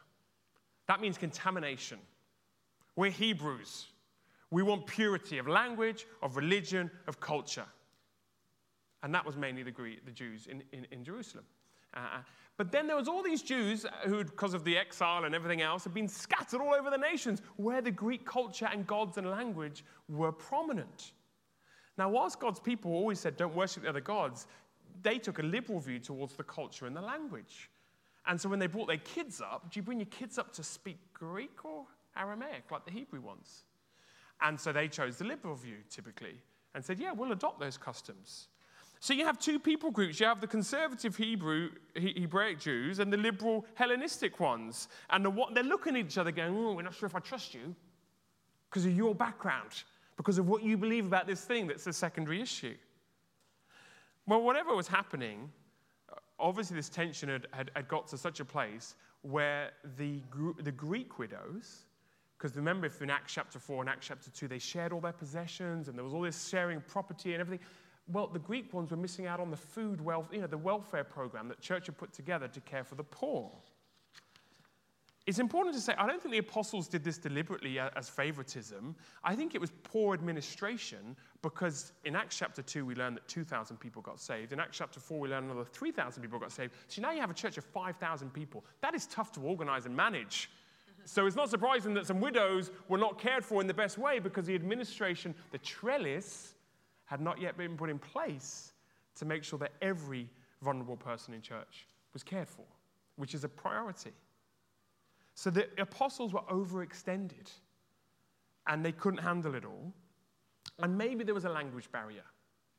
That 0.88 1.00
means 1.02 1.16
contamination. 1.16 2.00
We're 2.96 3.12
Hebrews. 3.12 3.86
We 4.50 4.64
want 4.64 4.88
purity 4.88 5.38
of 5.38 5.48
language, 5.48 6.08
of 6.24 6.36
religion, 6.36 6.90
of 7.06 7.20
culture. 7.20 7.68
And 9.04 9.14
that 9.14 9.24
was 9.24 9.38
mainly 9.38 9.62
the, 9.62 9.70
Greek, 9.70 10.04
the 10.04 10.12
Jews 10.12 10.48
in, 10.48 10.64
in, 10.72 10.88
in 10.90 11.04
Jerusalem. 11.04 11.46
Uh, 11.94 12.22
but 12.58 12.72
then 12.72 12.88
there 12.88 12.96
was 12.96 13.08
all 13.08 13.22
these 13.22 13.44
Jews 13.44 13.86
who, 14.06 14.24
because 14.24 14.56
of 14.56 14.64
the 14.64 14.80
exile 14.80 15.26
and 15.26 15.36
everything 15.36 15.62
else, 15.62 15.84
had 15.84 15.94
been 15.94 16.08
scattered 16.08 16.60
all 16.60 16.74
over 16.74 16.90
the 16.90 16.98
nations 16.98 17.44
where 17.58 17.84
the 17.84 17.92
Greek 17.92 18.26
culture 18.26 18.68
and 18.72 18.88
gods 18.88 19.20
and 19.20 19.30
language 19.30 19.86
were 20.10 20.32
prominent. 20.32 21.12
Now, 21.98 22.10
whilst 22.10 22.40
God's 22.40 22.60
people 22.60 22.92
always 22.92 23.20
said, 23.20 23.38
don't 23.38 23.56
worship 23.56 23.84
the 23.84 23.90
other 23.90 24.02
gods, 24.02 24.48
they 25.02 25.18
took 25.18 25.40
a 25.40 25.44
liberal 25.44 25.80
view 25.80 26.00
towards 26.00 26.36
the 26.36 26.44
culture 26.44 26.86
and 26.86 26.96
the 26.96 27.02
language. 27.02 27.70
And 28.28 28.40
so 28.40 28.50
when 28.50 28.60
they 28.60 28.68
brought 28.68 28.88
their 28.88 28.98
kids 28.98 29.40
up, 29.40 29.72
do 29.72 29.80
you 29.80 29.84
bring 29.84 30.00
your 30.00 30.08
kids 30.08 30.38
up 30.38 30.52
to 30.54 30.64
speak 30.64 30.98
Greek 31.14 31.64
or 31.64 31.86
Aramaic, 32.18 32.72
like 32.72 32.86
the 32.86 32.92
Hebrew 32.92 33.22
ones. 33.22 33.64
And 34.42 34.60
so 34.60 34.72
they 34.72 34.88
chose 34.88 35.18
the 35.18 35.26
liberal 35.26 35.56
view, 35.56 35.78
typically, 35.90 36.36
and 36.74 36.84
said, 36.84 37.00
yeah, 37.00 37.12
we'll 37.12 37.32
adopt 37.32 37.60
those 37.60 37.78
customs. 37.78 38.48
So 39.00 39.14
you 39.14 39.26
have 39.26 39.38
two 39.38 39.60
people 39.60 39.92
groups. 39.92 40.20
You 40.20 40.26
have 40.26 40.42
the 40.42 40.48
conservative 40.48 41.16
Hebrew, 41.16 41.70
Hebraic 41.96 42.60
Jews 42.60 43.00
and 43.00 43.12
the 43.12 43.18
liberal 43.18 43.66
Hellenistic 43.76 44.40
ones. 44.40 44.88
And 45.10 45.26
the, 45.26 45.46
they're 45.54 45.64
looking 45.64 45.96
at 45.96 46.06
each 46.06 46.18
other 46.18 46.32
going, 46.32 46.56
oh, 46.56 46.74
we're 46.74 46.82
not 46.82 46.96
sure 46.96 47.08
if 47.08 47.16
I 47.16 47.20
trust 47.20 47.54
you 47.54 47.76
because 48.70 48.86
of 48.86 48.96
your 48.96 49.14
background, 49.14 49.84
because 50.18 50.38
of 50.38 50.48
what 50.48 50.64
you 50.64 50.78
believe 50.78 51.06
about 51.06 51.28
this 51.28 51.42
thing 51.42 51.68
that's 51.68 51.88
a 51.88 51.94
secondary 51.94 52.42
issue. 52.42 52.76
Well, 54.28 54.42
whatever 54.42 54.76
was 54.76 54.88
happening, 54.88 55.52
obviously 56.40 56.76
this 56.76 56.90
tension 56.90 57.30
had, 57.30 57.48
had, 57.52 57.72
had 57.76 57.88
got 57.88 58.08
to 58.08 58.18
such 58.18 58.40
a 58.40 58.46
place 58.46 58.96
where 59.22 59.72
the, 59.98 60.22
the 60.64 60.72
Greek 60.72 61.20
widows, 61.20 61.86
because 62.38 62.56
remember, 62.56 62.88
if 62.88 63.02
in 63.02 63.10
Acts 63.10 63.34
chapter 63.34 63.60
4 63.60 63.82
and 63.82 63.90
Acts 63.90 64.08
chapter 64.08 64.30
2, 64.30 64.48
they 64.48 64.60
shared 64.60 64.94
all 64.94 65.02
their 65.02 65.14
possessions 65.14 65.88
and 65.88 65.98
there 65.98 66.04
was 66.04 66.14
all 66.14 66.22
this 66.22 66.48
sharing 66.48 66.82
property 66.82 67.34
and 67.34 67.42
everything. 67.42 67.66
Well, 68.08 68.28
the 68.28 68.40
Greek 68.40 68.72
ones 68.74 68.92
were 68.92 68.98
missing 68.98 69.26
out 69.26 69.40
on 69.40 69.50
the 69.50 69.58
food, 69.58 70.00
wealth, 70.00 70.28
you 70.32 70.42
know, 70.42 70.48
the 70.48 70.58
welfare 70.58 71.04
program 71.04 71.48
that 71.48 71.60
church 71.60 71.88
had 71.88 71.98
put 71.98 72.14
together 72.14 72.48
to 72.48 72.62
care 72.62 72.84
for 72.84 72.96
the 72.96 73.04
poor. 73.04 73.52
It's 75.28 75.40
important 75.40 75.74
to 75.76 75.82
say, 75.82 75.96
I 75.98 76.06
don't 76.06 76.22
think 76.22 76.34
the 76.34 76.38
apostles 76.38 76.88
did 76.88 77.04
this 77.04 77.18
deliberately 77.18 77.80
as 77.80 78.08
favoritism. 78.10 78.96
I 79.24 79.36
think 79.36 79.56
it 79.56 79.62
was 79.62 79.72
poor 79.84 80.14
administration 80.14 81.16
because 81.42 81.94
in 82.04 82.16
Acts 82.16 82.38
chapter 82.38 82.62
2, 82.62 82.86
we 82.86 82.94
learn 82.94 83.16
that 83.16 83.28
2,000 83.28 83.78
people 83.78 84.04
got 84.04 84.20
saved. 84.20 84.54
In 84.54 84.60
Acts 84.60 84.78
chapter 84.78 85.00
4, 85.00 85.20
we 85.20 85.30
learn 85.30 85.46
another 85.46 85.66
3,000 85.66 86.22
people 86.22 86.38
got 86.38 86.52
saved. 86.52 86.74
So 86.90 87.02
now 87.02 87.12
you 87.12 87.22
have 87.22 87.32
a 87.32 87.36
church 87.36 87.58
of 87.58 87.66
5,000 87.66 88.32
people. 88.34 88.64
That 88.82 88.94
is 88.94 89.08
tough 89.08 89.32
to 89.32 89.40
organize 89.40 89.88
and 89.88 89.96
manage. 89.96 90.52
So 91.06 91.26
it's 91.26 91.36
not 91.36 91.50
surprising 91.50 91.96
that 91.96 92.06
some 92.06 92.22
widows 92.22 92.70
were 92.88 93.00
not 93.00 93.20
cared 93.20 93.44
for 93.44 93.62
in 93.62 93.68
the 93.68 93.74
best 93.74 93.98
way 93.98 94.20
because 94.20 94.46
the 94.46 94.56
administration, 94.56 95.34
the 95.52 95.58
trellis, 95.60 96.54
had 97.06 97.20
not 97.20 97.42
yet 97.42 97.58
been 97.58 97.78
put 97.78 97.90
in 97.90 97.98
place 97.98 98.74
to 99.16 99.26
make 99.26 99.44
sure 99.44 99.58
that 99.58 99.72
every 99.82 100.30
vulnerable 100.62 100.98
person 100.98 101.34
in 101.34 101.42
church 101.42 101.88
was 102.14 102.22
cared 102.22 102.48
for, 102.48 102.66
which 103.16 103.34
is 103.34 103.44
a 103.44 103.50
priority. 103.50 104.12
So 105.36 105.50
the 105.50 105.68
apostles 105.78 106.34
were 106.34 106.42
overextended 106.52 107.52
and 108.68 108.84
they 108.84 108.94
couldn't 108.94 109.20
handle 109.20 109.54
it 109.54 109.66
all. 109.66 109.94
And 110.80 110.98
maybe 110.98 111.24
there 111.24 111.36
was 111.36 111.46
a 111.46 111.50
language 111.50 111.92
barrier 111.92 112.24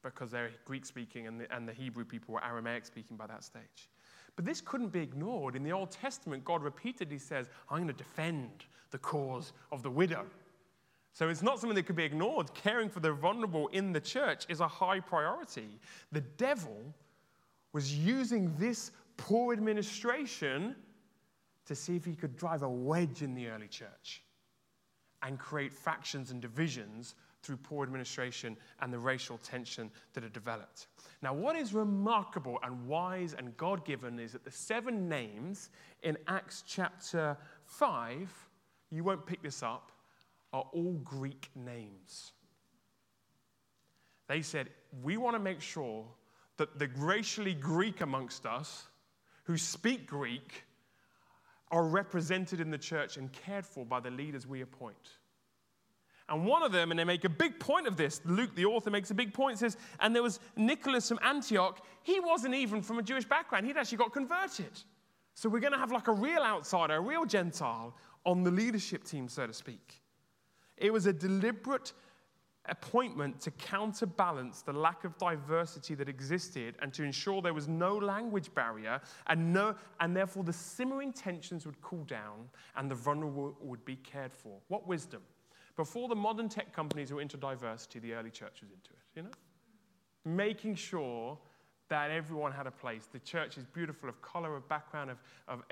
because 0.03 0.31
they're 0.31 0.51
Greek 0.65 0.85
speaking 0.85 1.27
and 1.27 1.41
the, 1.41 1.55
and 1.55 1.69
the 1.69 1.73
Hebrew 1.73 2.05
people 2.05 2.35
were 2.35 2.45
Aramaic 2.45 2.87
speaking 2.87 3.17
by 3.17 3.27
that 3.27 3.45
stage. 3.45 3.91
But 4.37 4.45
this 4.45 4.61
couldn't 4.61 4.89
be 4.89 5.01
ignored. 5.01 5.55
In 5.55 5.63
the 5.63 5.73
Old 5.73 5.91
Testament, 5.91 6.45
God 6.45 6.63
repeatedly 6.63 7.19
says, 7.19 7.49
I'm 7.71 7.79
going 7.79 7.89
to 7.89 7.95
defend 7.95 8.65
the 8.91 8.99
cause 8.99 9.53
of 9.71 9.83
the 9.83 9.91
widow. 9.91 10.27
So 11.13 11.29
it's 11.29 11.43
not 11.43 11.59
something 11.59 11.75
that 11.77 11.85
could 11.85 11.97
be 11.97 12.05
ignored. 12.05 12.53
Caring 12.55 12.89
for 12.91 13.01
the 13.01 13.13
vulnerable 13.13 13.69
in 13.69 13.93
the 13.93 14.01
church 14.01 14.45
is 14.49 14.61
a 14.61 14.69
high 14.69 15.01
priority. 15.01 15.79
The 16.13 16.21
devil 16.21 16.95
was 17.73 17.97
using 17.97 18.55
this 18.59 18.91
poor 19.17 19.55
administration 19.55 20.77
to 21.67 21.75
see 21.75 21.97
if 21.97 22.05
he 22.05 22.15
could 22.15 22.37
drive 22.37 22.63
a 22.63 22.69
wedge 22.69 23.23
in 23.23 23.35
the 23.35 23.49
early 23.49 23.69
church 23.69 24.23
and 25.23 25.39
create 25.39 25.73
factions 25.73 26.31
and 26.31 26.41
divisions 26.41 27.15
through 27.43 27.57
poor 27.57 27.85
administration 27.85 28.57
and 28.81 28.93
the 28.93 28.99
racial 28.99 29.39
tension 29.39 29.91
that 30.15 30.23
had 30.23 30.33
developed. 30.33 30.89
Now, 31.23 31.33
what 31.33 31.57
is 31.57 31.73
remarkable 31.73 32.59
and 32.63 32.87
wise 32.87 33.35
and 33.35 33.57
God 33.57 33.85
given 33.85 34.19
is 34.19 34.33
that 34.33 34.45
the 34.45 34.51
seven 34.51 35.09
names 35.09 35.71
in 36.03 36.19
Acts 36.27 36.65
chapter 36.67 37.37
5, 37.65 38.49
you 38.91 39.05
won't 39.05 39.25
pick 39.27 39.43
this 39.43 39.63
up, 39.63 39.93
are 40.53 40.67
all 40.73 40.95
Greek 41.05 41.49
names. 41.55 42.33
They 44.29 44.43
said, 44.43 44.71
We 45.03 45.17
want 45.17 45.37
to 45.37 45.41
make 45.41 45.61
sure 45.61 46.05
that 46.57 46.79
the 46.79 46.89
racially 46.97 47.55
Greek 47.55 48.01
amongst 48.01 48.47
us 48.47 48.89
who 49.45 49.57
speak 49.57 50.07
Greek 50.07 50.65
are 51.71 51.85
represented 51.85 52.61
in 52.61 52.71
the 52.71 52.79
church 52.79 53.17
and 53.17 53.33
cared 53.33 53.67
for 53.67 53.85
by 53.85 54.01
the 54.01 54.11
leaders 54.11 54.47
we 54.47 54.61
appoint. 54.61 55.11
And 56.29 56.45
one 56.45 56.63
of 56.63 56.73
them, 56.73 56.91
and 56.91 56.99
they 56.99 57.05
make 57.05 57.25
a 57.25 57.29
big 57.29 57.61
point 57.61 57.87
of 57.87 57.97
this, 57.97 58.21
Luke, 58.25 58.55
the 58.57 58.65
author, 58.65 58.91
makes 58.91 59.11
a 59.11 59.15
big 59.15 59.33
point, 59.33 59.59
says, 59.59 59.77
and 60.01 60.15
there 60.15 60.23
was 60.23 60.41
Nicholas 60.57 61.09
from 61.09 61.21
Antioch. 61.23 61.85
He 62.03 62.19
wasn't 62.19 62.55
even 62.55 62.83
from 62.83 62.99
a 62.99 63.03
Jewish 63.03 63.25
background, 63.25 63.67
he'd 63.67 63.77
actually 63.77 63.99
got 63.99 64.13
converted. 64.13 64.83
So 65.35 65.49
we're 65.49 65.61
going 65.61 65.73
to 65.73 65.79
have 65.79 65.93
like 65.93 66.09
a 66.09 66.13
real 66.13 66.43
outsider, 66.43 66.95
a 66.95 67.01
real 67.01 67.27
Gentile 67.27 67.95
on 68.25 68.43
the 68.43 68.51
leadership 68.51 69.05
team, 69.05 69.29
so 69.29 69.47
to 69.47 69.53
speak. 69.53 70.03
It 70.77 70.93
was 70.93 71.07
a 71.07 71.13
deliberate 71.13 71.93
appointment 72.69 73.41
to 73.41 73.51
counterbalance 73.53 74.63
the 74.63 74.73
lack 74.73 75.05
of 75.05 75.17
diversity 75.19 75.95
that 75.95 76.09
existed 76.09 76.77
and 76.81 76.93
to 76.95 77.03
ensure 77.03 77.41
there 77.43 77.55
was 77.55 77.69
no 77.69 77.97
language 77.97 78.53
barrier 78.55 79.01
and, 79.27 79.53
no, 79.53 79.75
and 80.01 80.17
therefore 80.17 80.45
the 80.45 80.53
simmering 80.53 81.13
tensions 81.13 81.67
would 81.67 81.81
cool 81.81 82.05
down 82.05 82.49
and 82.77 82.91
the 82.91 82.95
vulnerable 82.95 83.57
would 83.61 83.85
be 83.85 83.97
cared 83.97 84.33
for. 84.33 84.59
What 84.69 84.87
wisdom? 84.87 85.23
Before 85.77 86.09
the 86.09 86.17
modern 86.17 86.49
tech 86.49 86.73
companies 86.73 87.13
were 87.13 87.21
into 87.21 87.37
diversity, 87.37 87.99
the 87.99 88.15
early 88.15 88.31
church 88.31 88.61
was 88.63 88.71
into 88.71 88.91
it, 88.91 89.03
you 89.15 89.23
know? 89.23 89.31
Making 90.25 90.75
sure 90.75 91.39
that 91.89 92.11
everyone 92.11 92.53
had 92.53 92.67
a 92.67 92.71
place. 92.71 93.09
The 93.13 93.21
church 93.21 93.59
is 93.59 93.65
beautiful 93.65 94.09
of 94.09 94.21
color, 94.23 94.57
of 94.57 94.69
background, 94.69 95.11
of, 95.11 95.19
of 95.49 95.63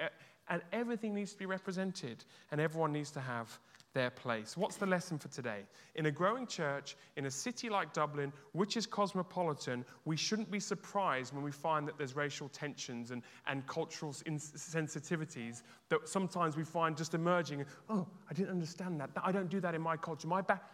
and 0.48 0.62
everything 0.72 1.14
needs 1.14 1.32
to 1.32 1.38
be 1.38 1.46
represented, 1.46 2.24
and 2.50 2.60
everyone 2.60 2.92
needs 2.92 3.10
to 3.12 3.20
have 3.20 3.58
their 3.94 4.10
place. 4.10 4.56
What's 4.56 4.76
the 4.76 4.86
lesson 4.86 5.18
for 5.18 5.28
today? 5.28 5.60
In 5.94 6.06
a 6.06 6.10
growing 6.10 6.46
church, 6.46 6.96
in 7.16 7.26
a 7.26 7.30
city 7.30 7.70
like 7.70 7.92
Dublin, 7.92 8.32
which 8.52 8.76
is 8.76 8.86
cosmopolitan, 8.86 9.84
we 10.04 10.16
shouldn't 10.16 10.50
be 10.50 10.60
surprised 10.60 11.32
when 11.32 11.44
we 11.44 11.52
find 11.52 11.86
that 11.86 11.96
there's 11.96 12.16
racial 12.16 12.48
tensions 12.48 13.12
and, 13.12 13.22
and 13.46 13.66
cultural 13.66 14.12
sensitivities 14.12 15.62
that 15.88 16.08
sometimes 16.08 16.56
we 16.56 16.64
find 16.64 16.96
just 16.96 17.14
emerging. 17.14 17.64
Oh, 17.88 18.06
I 18.28 18.34
didn't 18.34 18.50
understand 18.50 19.00
that. 19.00 19.10
I 19.22 19.30
don't 19.30 19.48
do 19.48 19.60
that 19.60 19.74
in 19.74 19.80
my 19.80 19.96
culture. 19.96 20.26
My 20.26 20.42
back. 20.42 20.64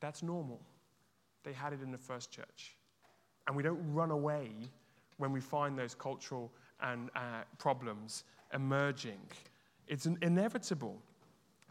That's 0.00 0.22
normal. 0.22 0.60
They 1.42 1.54
had 1.54 1.72
it 1.72 1.80
in 1.82 1.90
the 1.90 1.98
first 1.98 2.30
church. 2.30 2.76
And 3.46 3.56
we 3.56 3.62
don't 3.62 3.80
run 3.92 4.10
away 4.10 4.50
when 5.18 5.32
we 5.32 5.40
find 5.40 5.78
those 5.78 5.94
cultural 5.94 6.50
and 6.80 7.10
uh, 7.14 7.42
problems 7.58 8.24
emerging. 8.52 9.20
It's 9.86 10.06
inevitable. 10.06 11.00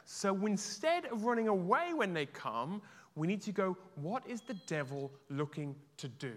So 0.06 0.46
instead 0.46 1.06
of 1.06 1.24
running 1.24 1.48
away 1.48 1.94
when 1.94 2.13
they 2.13 2.25
come, 2.25 2.82
we 3.15 3.27
need 3.27 3.42
to 3.44 3.51
go, 3.51 3.77
what 3.96 4.27
is 4.27 4.42
the 4.42 4.56
devil 4.65 5.12
looking 5.30 5.75
to 5.98 6.08
do? 6.08 6.34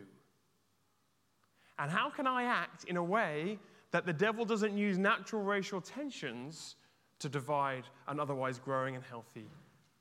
And 1.79 1.91
how 1.91 2.11
can 2.11 2.27
I 2.27 2.45
act 2.45 2.85
in 2.85 2.97
a 2.97 3.05
way 3.05 3.59
that 3.91 4.07
the 4.07 4.13
devil 4.13 4.45
doesn't 4.45 4.77
use 4.77 4.99
natural 4.99 5.43
racial 5.43 5.81
tensions 5.81 6.77
to 7.19 7.29
divide 7.29 7.85
an 8.09 8.21
otherwise 8.21 8.59
growing 8.59 8.95
and 8.95 9.05
healthy 9.05 9.49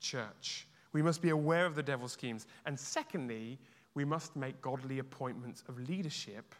church? 0.00 0.66
We 0.92 1.02
must 1.02 1.20
be 1.20 1.30
aware 1.30 1.66
of 1.66 1.74
the 1.74 1.82
devil's 1.82 2.12
schemes. 2.12 2.46
And 2.64 2.78
secondly, 2.78 3.58
we 3.96 4.04
must 4.04 4.36
make 4.36 4.60
godly 4.60 4.98
appointments 4.98 5.64
of 5.68 5.80
leadership 5.88 6.54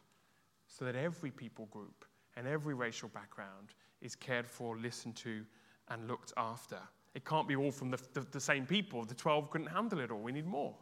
so 0.66 0.86
that 0.86 0.96
every 0.96 1.30
people 1.30 1.66
group 1.66 2.06
and 2.34 2.48
every 2.48 2.74
racial 2.74 3.10
background 3.10 3.74
is 4.00 4.16
cared 4.16 4.46
for, 4.46 4.76
listened 4.78 5.14
to, 5.16 5.44
and 5.88 6.08
looked 6.08 6.32
after. 6.38 6.78
It 7.14 7.26
can't 7.26 7.46
be 7.46 7.54
all 7.54 7.70
from 7.70 7.90
the, 7.90 7.98
the, 8.14 8.26
the, 8.32 8.40
same 8.40 8.66
people. 8.66 9.04
The 9.04 9.14
12 9.14 9.50
couldn't 9.50 9.68
handle 9.68 10.00
it 10.00 10.10
all. 10.10 10.20
We 10.20 10.32
need 10.32 10.46
more. 10.46 10.74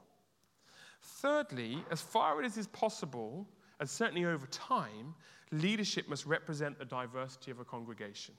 Thirdly, 1.02 1.84
as 1.90 2.00
far 2.00 2.42
as 2.42 2.56
is 2.56 2.68
possible, 2.68 3.48
and 3.80 3.90
certainly 3.90 4.24
over 4.24 4.46
time, 4.46 5.14
leadership 5.50 6.08
must 6.08 6.24
represent 6.24 6.78
the 6.78 6.84
diversity 6.84 7.50
of 7.50 7.58
a 7.58 7.64
congregation 7.64 8.34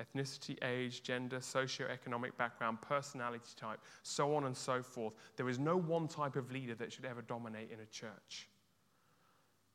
ethnicity, 0.00 0.56
age, 0.62 1.02
gender, 1.02 1.40
socio-economic 1.40 2.36
background, 2.36 2.80
personality 2.82 3.52
type, 3.56 3.80
so 4.02 4.34
on 4.34 4.44
and 4.44 4.56
so 4.56 4.82
forth. 4.82 5.14
There 5.36 5.48
is 5.48 5.58
no 5.58 5.76
one 5.76 6.08
type 6.08 6.36
of 6.36 6.50
leader 6.52 6.74
that 6.74 6.92
should 6.92 7.04
ever 7.04 7.22
dominate 7.22 7.70
in 7.70 7.80
a 7.80 7.86
church 7.86 8.48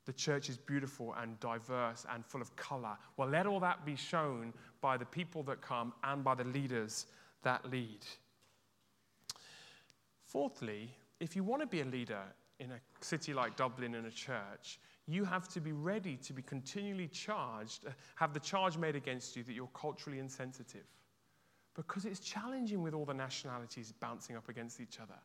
the 0.05 0.13
church 0.13 0.49
is 0.49 0.57
beautiful 0.57 1.13
and 1.21 1.39
diverse 1.39 2.05
and 2.13 2.25
full 2.25 2.41
of 2.41 2.55
color. 2.55 2.97
Well, 3.17 3.29
let 3.29 3.45
all 3.45 3.59
that 3.59 3.85
be 3.85 3.95
shown 3.95 4.53
by 4.81 4.97
the 4.97 5.05
people 5.05 5.43
that 5.43 5.61
come 5.61 5.93
and 6.03 6.23
by 6.23 6.35
the 6.35 6.43
leaders 6.43 7.05
that 7.43 7.69
lead. 7.69 8.05
Fourthly, 10.25 10.89
if 11.19 11.35
you 11.35 11.43
want 11.43 11.61
to 11.61 11.67
be 11.67 11.81
a 11.81 11.85
leader 11.85 12.23
in 12.59 12.71
a 12.71 12.79
city 13.01 13.33
like 13.33 13.55
Dublin 13.55 13.95
in 13.95 14.05
a 14.05 14.11
church, 14.11 14.79
you 15.13 15.23
have 15.25 15.47
to 15.49 15.61
be 15.61 15.71
ready 15.71 16.15
to 16.17 16.33
be 16.33 16.41
continually 16.41 17.07
charged, 17.07 17.85
have 18.15 18.33
the 18.33 18.39
charge 18.39 18.77
made 18.77 18.95
against 18.95 19.35
you 19.35 19.43
that 19.43 19.53
you're 19.53 19.69
culturally 19.73 20.19
insensitive. 20.19 20.85
Because 21.75 22.05
it's 22.05 22.19
challenging 22.19 22.81
with 22.81 22.93
all 22.93 23.05
the 23.05 23.13
nationalities 23.13 23.93
bouncing 23.99 24.35
up 24.35 24.49
against 24.49 24.79
each 24.79 24.99
other. 24.99 25.15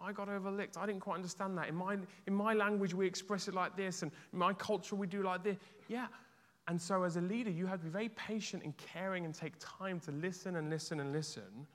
I 0.00 0.12
got 0.12 0.28
overlooked. 0.28 0.76
I 0.76 0.86
didn't 0.86 1.00
quite 1.00 1.16
understand 1.16 1.56
that. 1.58 1.68
In 1.68 1.74
my, 1.74 1.96
in 2.26 2.34
my 2.34 2.52
language, 2.52 2.94
we 2.94 3.06
express 3.06 3.48
it 3.48 3.54
like 3.54 3.76
this, 3.76 4.02
and 4.02 4.10
in 4.32 4.38
my 4.38 4.52
culture, 4.52 4.96
we 4.96 5.06
do 5.06 5.22
like 5.22 5.44
this. 5.44 5.56
Yeah. 5.88 6.06
And 6.66 6.80
so, 6.80 7.02
as 7.04 7.16
a 7.16 7.20
leader, 7.20 7.50
you 7.50 7.66
have 7.66 7.80
to 7.80 7.84
be 7.84 7.90
very 7.90 8.08
patient 8.10 8.64
and 8.64 8.76
caring 8.76 9.24
and 9.24 9.34
take 9.34 9.54
time 9.58 10.00
to 10.00 10.10
listen 10.12 10.56
and 10.56 10.70
listen 10.70 11.00
and 11.00 11.12
listen. 11.12 11.66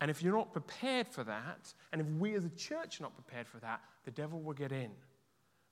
And 0.00 0.10
if 0.10 0.22
you're 0.22 0.36
not 0.36 0.52
prepared 0.52 1.06
for 1.06 1.22
that, 1.24 1.72
and 1.92 2.00
if 2.00 2.08
we 2.18 2.34
as 2.34 2.44
a 2.44 2.50
church 2.50 2.98
are 3.00 3.04
not 3.04 3.14
prepared 3.14 3.46
for 3.46 3.58
that, 3.58 3.80
the 4.04 4.10
devil 4.10 4.40
will 4.40 4.52
get 4.52 4.72
in. 4.72 4.90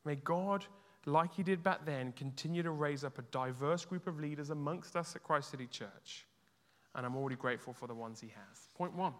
May 0.05 0.15
God, 0.17 0.65
like 1.07 1.35
he 1.35 1.43
did 1.43 1.63
back 1.63 1.87
then, 1.87 2.13
continue 2.13 2.63
to 2.63 2.71
raise 2.71 3.05
up 3.05 3.19
a 3.19 3.23
diverse 3.23 3.85
group 3.85 4.07
of 4.07 4.21
leaders 4.21 4.51
amongst 4.51 4.97
us 4.97 5.17
at 5.17 5.23
Christ 5.23 5.51
City 5.51 5.67
Church. 5.67 6.27
And 6.95 7.07
I'm 7.07 7.17
already 7.17 7.37
grateful 7.37 7.73
for 7.73 7.87
the 7.87 7.95
ones 7.95 8.21
he 8.21 8.29
has. 8.29 8.69
Point 8.75 8.95
one 8.95 9.15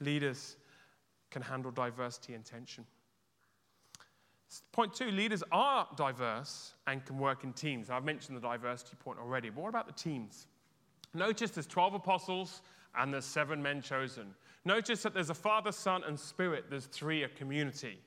leaders 0.00 0.56
can 1.30 1.42
handle 1.42 1.70
diversity 1.70 2.34
and 2.34 2.44
tension. 2.44 2.86
Point 4.72 4.94
two 4.94 5.10
leaders 5.10 5.42
are 5.52 5.86
diverse 5.96 6.74
and 6.86 7.04
can 7.04 7.18
work 7.18 7.44
in 7.44 7.52
teams. 7.52 7.90
I've 7.90 8.04
mentioned 8.04 8.36
the 8.36 8.40
diversity 8.40 8.96
point 8.98 9.18
already, 9.18 9.50
but 9.50 9.62
what 9.62 9.68
about 9.68 9.86
the 9.86 9.92
teams? 9.92 10.46
Notice 11.14 11.50
there's 11.50 11.66
12 11.66 11.94
apostles 11.94 12.62
and 12.96 13.12
there's 13.12 13.24
seven 13.24 13.62
men 13.62 13.82
chosen. 13.82 14.34
Notice 14.64 15.02
that 15.02 15.14
there's 15.14 15.30
a 15.30 15.34
Father, 15.34 15.72
Son, 15.72 16.02
and 16.06 16.18
Spirit, 16.18 16.64
there's 16.68 16.86
three, 16.86 17.22
a 17.22 17.28
community. 17.28 17.98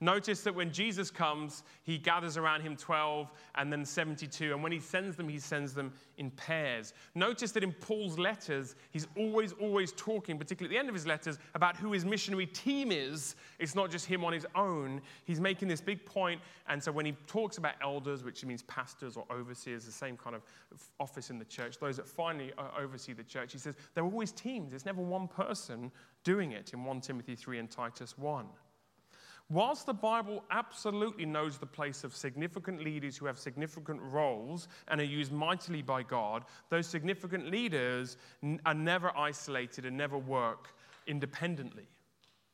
Notice 0.00 0.42
that 0.42 0.54
when 0.54 0.72
Jesus 0.72 1.10
comes, 1.10 1.64
he 1.82 1.98
gathers 1.98 2.36
around 2.36 2.60
him 2.60 2.76
12 2.76 3.32
and 3.56 3.72
then 3.72 3.84
72. 3.84 4.52
And 4.52 4.62
when 4.62 4.70
he 4.70 4.78
sends 4.78 5.16
them, 5.16 5.28
he 5.28 5.40
sends 5.40 5.74
them 5.74 5.92
in 6.18 6.30
pairs. 6.32 6.92
Notice 7.16 7.50
that 7.52 7.64
in 7.64 7.72
Paul's 7.72 8.16
letters, 8.16 8.76
he's 8.92 9.08
always, 9.16 9.54
always 9.54 9.90
talking, 9.92 10.38
particularly 10.38 10.76
at 10.76 10.78
the 10.78 10.80
end 10.80 10.88
of 10.88 10.94
his 10.94 11.04
letters, 11.04 11.38
about 11.56 11.76
who 11.76 11.90
his 11.90 12.04
missionary 12.04 12.46
team 12.46 12.92
is. 12.92 13.34
It's 13.58 13.74
not 13.74 13.90
just 13.90 14.06
him 14.06 14.24
on 14.24 14.32
his 14.32 14.46
own. 14.54 15.00
He's 15.24 15.40
making 15.40 15.66
this 15.66 15.80
big 15.80 16.04
point. 16.06 16.40
And 16.68 16.80
so 16.80 16.92
when 16.92 17.04
he 17.04 17.12
talks 17.26 17.58
about 17.58 17.74
elders, 17.82 18.22
which 18.22 18.44
means 18.44 18.62
pastors 18.62 19.16
or 19.16 19.24
overseers, 19.32 19.84
the 19.84 19.90
same 19.90 20.16
kind 20.16 20.36
of 20.36 20.42
office 21.00 21.30
in 21.30 21.40
the 21.40 21.44
church, 21.44 21.78
those 21.78 21.96
that 21.96 22.06
finally 22.06 22.52
uh, 22.56 22.68
oversee 22.78 23.14
the 23.14 23.24
church, 23.24 23.52
he 23.52 23.58
says 23.58 23.74
they're 23.94 24.04
always 24.04 24.30
teams. 24.30 24.72
It's 24.72 24.86
never 24.86 25.02
one 25.02 25.26
person 25.26 25.90
doing 26.22 26.52
it 26.52 26.72
in 26.72 26.84
1 26.84 27.00
Timothy 27.00 27.34
3 27.34 27.58
and 27.58 27.68
Titus 27.68 28.16
1. 28.16 28.46
Whilst 29.50 29.86
the 29.86 29.94
Bible 29.94 30.44
absolutely 30.50 31.24
knows 31.24 31.56
the 31.56 31.66
place 31.66 32.04
of 32.04 32.14
significant 32.14 32.84
leaders 32.84 33.16
who 33.16 33.24
have 33.24 33.38
significant 33.38 34.00
roles 34.02 34.68
and 34.88 35.00
are 35.00 35.04
used 35.04 35.32
mightily 35.32 35.80
by 35.80 36.02
God, 36.02 36.44
those 36.68 36.86
significant 36.86 37.50
leaders 37.50 38.18
are 38.66 38.74
never 38.74 39.16
isolated 39.16 39.86
and 39.86 39.96
never 39.96 40.18
work 40.18 40.74
independently. 41.06 41.88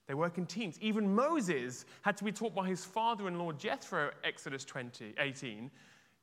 They 0.06 0.14
work 0.14 0.38
in 0.38 0.46
teams. 0.46 0.78
Even 0.80 1.12
Moses 1.12 1.84
had 2.02 2.16
to 2.18 2.24
be 2.24 2.30
taught 2.30 2.54
by 2.54 2.68
his 2.68 2.84
father 2.84 3.26
in 3.26 3.40
law 3.40 3.50
Jethro, 3.50 4.10
Exodus 4.22 4.64
20, 4.64 5.14
18. 5.18 5.70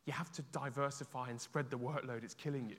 You 0.06 0.14
have 0.14 0.32
to 0.34 0.42
diversify 0.54 1.30
and 1.30 1.42
spread 1.42 1.70
the 1.70 1.78
workload, 1.78 2.24
it's 2.24 2.34
killing 2.34 2.70
you. 2.70 2.78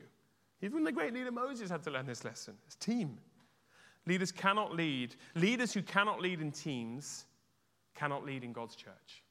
Even 0.63 0.83
the 0.83 0.93
great 0.93 1.13
leader 1.13 1.31
Moses 1.31 1.69
had 1.69 1.83
to 1.83 1.91
learn 1.91 2.07
this 2.07 2.25
lesson. 2.25 2.55
It's 2.67 2.77
team. 2.77 3.19
Leaders 4.07 4.33
cannot 4.33 4.75
lead. 4.75 5.15
Leaders 5.35 5.75
who 5.75 5.83
cannot 5.83 6.21
lead 6.23 6.41
in 6.41 6.53
teams 6.53 7.27
cannot 7.95 8.25
lead 8.25 8.45
in 8.45 8.53
God's 8.53 8.77
church. 8.77 9.23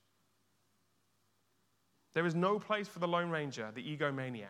There 2.14 2.26
is 2.26 2.36
no 2.36 2.60
place 2.60 2.88
for 2.88 3.00
the 3.00 3.08
Lone 3.08 3.30
Ranger, 3.30 3.72
the 3.74 3.84
egomaniac. 3.84 4.50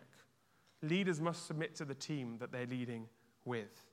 Leaders 0.82 1.20
must 1.20 1.46
submit 1.46 1.76
to 1.76 1.84
the 1.84 1.94
team 1.94 2.36
that 2.40 2.50
they're 2.50 2.66
leading 2.66 3.06
with. 3.44 3.92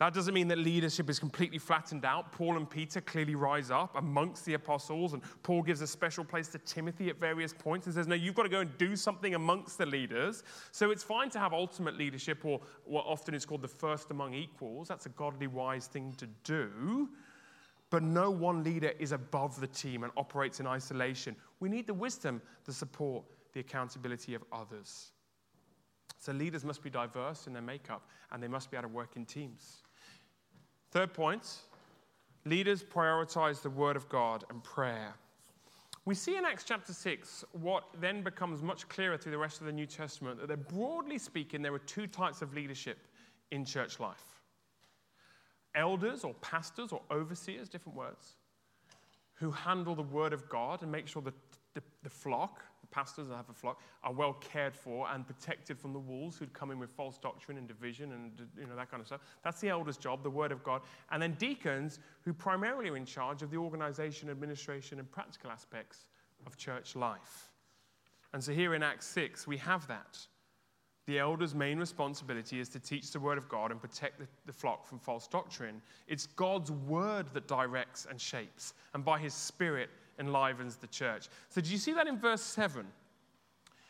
That 0.00 0.14
doesn't 0.14 0.32
mean 0.32 0.48
that 0.48 0.56
leadership 0.56 1.10
is 1.10 1.18
completely 1.18 1.58
flattened 1.58 2.06
out. 2.06 2.32
Paul 2.32 2.56
and 2.56 2.68
Peter 2.68 3.02
clearly 3.02 3.34
rise 3.34 3.70
up 3.70 3.96
amongst 3.96 4.46
the 4.46 4.54
apostles, 4.54 5.12
and 5.12 5.22
Paul 5.42 5.62
gives 5.62 5.82
a 5.82 5.86
special 5.86 6.24
place 6.24 6.48
to 6.48 6.58
Timothy 6.58 7.10
at 7.10 7.20
various 7.20 7.52
points 7.52 7.84
and 7.84 7.94
says, 7.94 8.06
No, 8.06 8.14
you've 8.14 8.34
got 8.34 8.44
to 8.44 8.48
go 8.48 8.60
and 8.60 8.78
do 8.78 8.96
something 8.96 9.34
amongst 9.34 9.76
the 9.76 9.84
leaders. 9.84 10.42
So 10.72 10.90
it's 10.90 11.02
fine 11.02 11.28
to 11.30 11.38
have 11.38 11.52
ultimate 11.52 11.98
leadership, 11.98 12.46
or 12.46 12.62
what 12.84 13.04
often 13.06 13.34
is 13.34 13.44
called 13.44 13.60
the 13.60 13.68
first 13.68 14.10
among 14.10 14.32
equals. 14.32 14.88
That's 14.88 15.04
a 15.04 15.10
godly, 15.10 15.48
wise 15.48 15.86
thing 15.86 16.14
to 16.16 16.26
do. 16.44 17.10
But 17.90 18.04
no 18.04 18.30
one 18.30 18.62
leader 18.62 18.92
is 18.98 19.12
above 19.12 19.60
the 19.60 19.66
team 19.66 20.04
and 20.04 20.12
operates 20.16 20.60
in 20.60 20.66
isolation. 20.66 21.34
We 21.58 21.68
need 21.68 21.88
the 21.88 21.94
wisdom, 21.94 22.40
the 22.64 22.72
support, 22.72 23.24
the 23.52 23.60
accountability 23.60 24.34
of 24.34 24.44
others. 24.52 25.10
So 26.18 26.32
leaders 26.32 26.64
must 26.64 26.82
be 26.82 26.90
diverse 26.90 27.46
in 27.46 27.52
their 27.52 27.62
makeup 27.62 28.08
and 28.30 28.42
they 28.42 28.48
must 28.48 28.70
be 28.70 28.76
able 28.76 28.88
to 28.88 28.94
work 28.94 29.16
in 29.16 29.24
teams. 29.24 29.82
Third 30.92 31.12
point 31.12 31.62
leaders 32.46 32.82
prioritize 32.82 33.60
the 33.60 33.70
word 33.70 33.96
of 33.96 34.08
God 34.08 34.44
and 34.50 34.62
prayer. 34.62 35.14
We 36.06 36.14
see 36.14 36.36
in 36.36 36.44
Acts 36.44 36.64
chapter 36.64 36.92
6 36.92 37.44
what 37.52 37.84
then 38.00 38.22
becomes 38.22 38.62
much 38.62 38.88
clearer 38.88 39.18
through 39.18 39.32
the 39.32 39.38
rest 39.38 39.60
of 39.60 39.66
the 39.66 39.72
New 39.72 39.86
Testament 39.86 40.46
that, 40.46 40.68
broadly 40.68 41.18
speaking, 41.18 41.60
there 41.60 41.74
are 41.74 41.80
two 41.80 42.06
types 42.06 42.40
of 42.40 42.54
leadership 42.54 42.98
in 43.50 43.64
church 43.64 44.00
life 44.00 44.39
elders 45.74 46.24
or 46.24 46.34
pastors 46.34 46.92
or 46.92 47.02
overseers, 47.10 47.68
different 47.68 47.96
words, 47.96 48.36
who 49.34 49.50
handle 49.50 49.94
the 49.94 50.02
word 50.02 50.32
of 50.32 50.48
God 50.48 50.82
and 50.82 50.90
make 50.90 51.08
sure 51.08 51.22
that 51.22 51.34
the, 51.74 51.82
the 52.02 52.10
flock, 52.10 52.62
the 52.80 52.86
pastors 52.88 53.28
that 53.28 53.36
have 53.36 53.48
a 53.48 53.54
flock, 53.54 53.80
are 54.02 54.12
well 54.12 54.34
cared 54.34 54.76
for 54.76 55.08
and 55.08 55.26
protected 55.26 55.78
from 55.78 55.92
the 55.92 55.98
wolves 55.98 56.36
who'd 56.36 56.52
come 56.52 56.70
in 56.70 56.78
with 56.78 56.90
false 56.90 57.16
doctrine 57.18 57.56
and 57.56 57.68
division 57.68 58.12
and 58.12 58.46
you 58.58 58.66
know, 58.66 58.76
that 58.76 58.90
kind 58.90 59.00
of 59.00 59.06
stuff. 59.06 59.20
That's 59.44 59.60
the 59.60 59.68
elder's 59.68 59.96
job, 59.96 60.22
the 60.22 60.30
word 60.30 60.52
of 60.52 60.62
God. 60.64 60.82
And 61.10 61.22
then 61.22 61.34
deacons, 61.34 62.00
who 62.22 62.32
primarily 62.32 62.90
are 62.90 62.96
in 62.96 63.06
charge 63.06 63.42
of 63.42 63.50
the 63.50 63.56
organization, 63.56 64.28
administration, 64.28 64.98
and 64.98 65.10
practical 65.10 65.50
aspects 65.50 66.06
of 66.46 66.56
church 66.56 66.96
life. 66.96 67.50
And 68.32 68.42
so 68.42 68.52
here 68.52 68.74
in 68.74 68.82
Acts 68.82 69.06
6, 69.06 69.46
we 69.46 69.56
have 69.58 69.86
that. 69.88 70.18
The 71.10 71.18
elder's 71.18 71.56
main 71.56 71.76
responsibility 71.80 72.60
is 72.60 72.68
to 72.68 72.78
teach 72.78 73.10
the 73.10 73.18
word 73.18 73.36
of 73.36 73.48
God 73.48 73.72
and 73.72 73.80
protect 73.80 74.20
the, 74.20 74.28
the, 74.46 74.52
flock 74.52 74.86
from 74.86 75.00
false 75.00 75.26
doctrine. 75.26 75.82
It's 76.06 76.26
God's 76.26 76.70
word 76.70 77.26
that 77.34 77.48
directs 77.48 78.06
and 78.08 78.20
shapes, 78.20 78.74
and 78.94 79.04
by 79.04 79.18
his 79.18 79.34
spirit 79.34 79.90
enlivens 80.20 80.76
the 80.76 80.86
church. 80.86 81.26
So, 81.48 81.60
do 81.60 81.68
you 81.68 81.78
see 81.78 81.92
that 81.94 82.06
in 82.06 82.16
verse 82.16 82.42
7? 82.42 82.86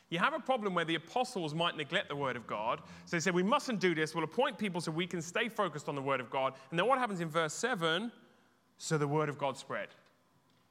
You 0.08 0.18
have 0.18 0.32
a 0.32 0.40
problem 0.40 0.72
where 0.72 0.86
the 0.86 0.94
apostles 0.94 1.54
might 1.54 1.76
neglect 1.76 2.08
the 2.08 2.16
word 2.16 2.36
of 2.36 2.46
God. 2.46 2.80
So 3.04 3.18
they 3.18 3.20
say, 3.20 3.32
We 3.32 3.42
mustn't 3.42 3.80
do 3.80 3.94
this. 3.94 4.14
We'll 4.14 4.24
appoint 4.24 4.56
people 4.56 4.80
so 4.80 4.90
we 4.90 5.06
can 5.06 5.20
stay 5.20 5.50
focused 5.50 5.90
on 5.90 5.96
the 5.96 6.00
word 6.00 6.20
of 6.20 6.30
God. 6.30 6.54
And 6.70 6.78
then 6.78 6.86
what 6.86 6.98
happens 6.98 7.20
in 7.20 7.28
verse 7.28 7.52
7? 7.52 8.10
So 8.78 8.96
the 8.96 9.06
word 9.06 9.28
of 9.28 9.36
God 9.36 9.58
spread. 9.58 9.88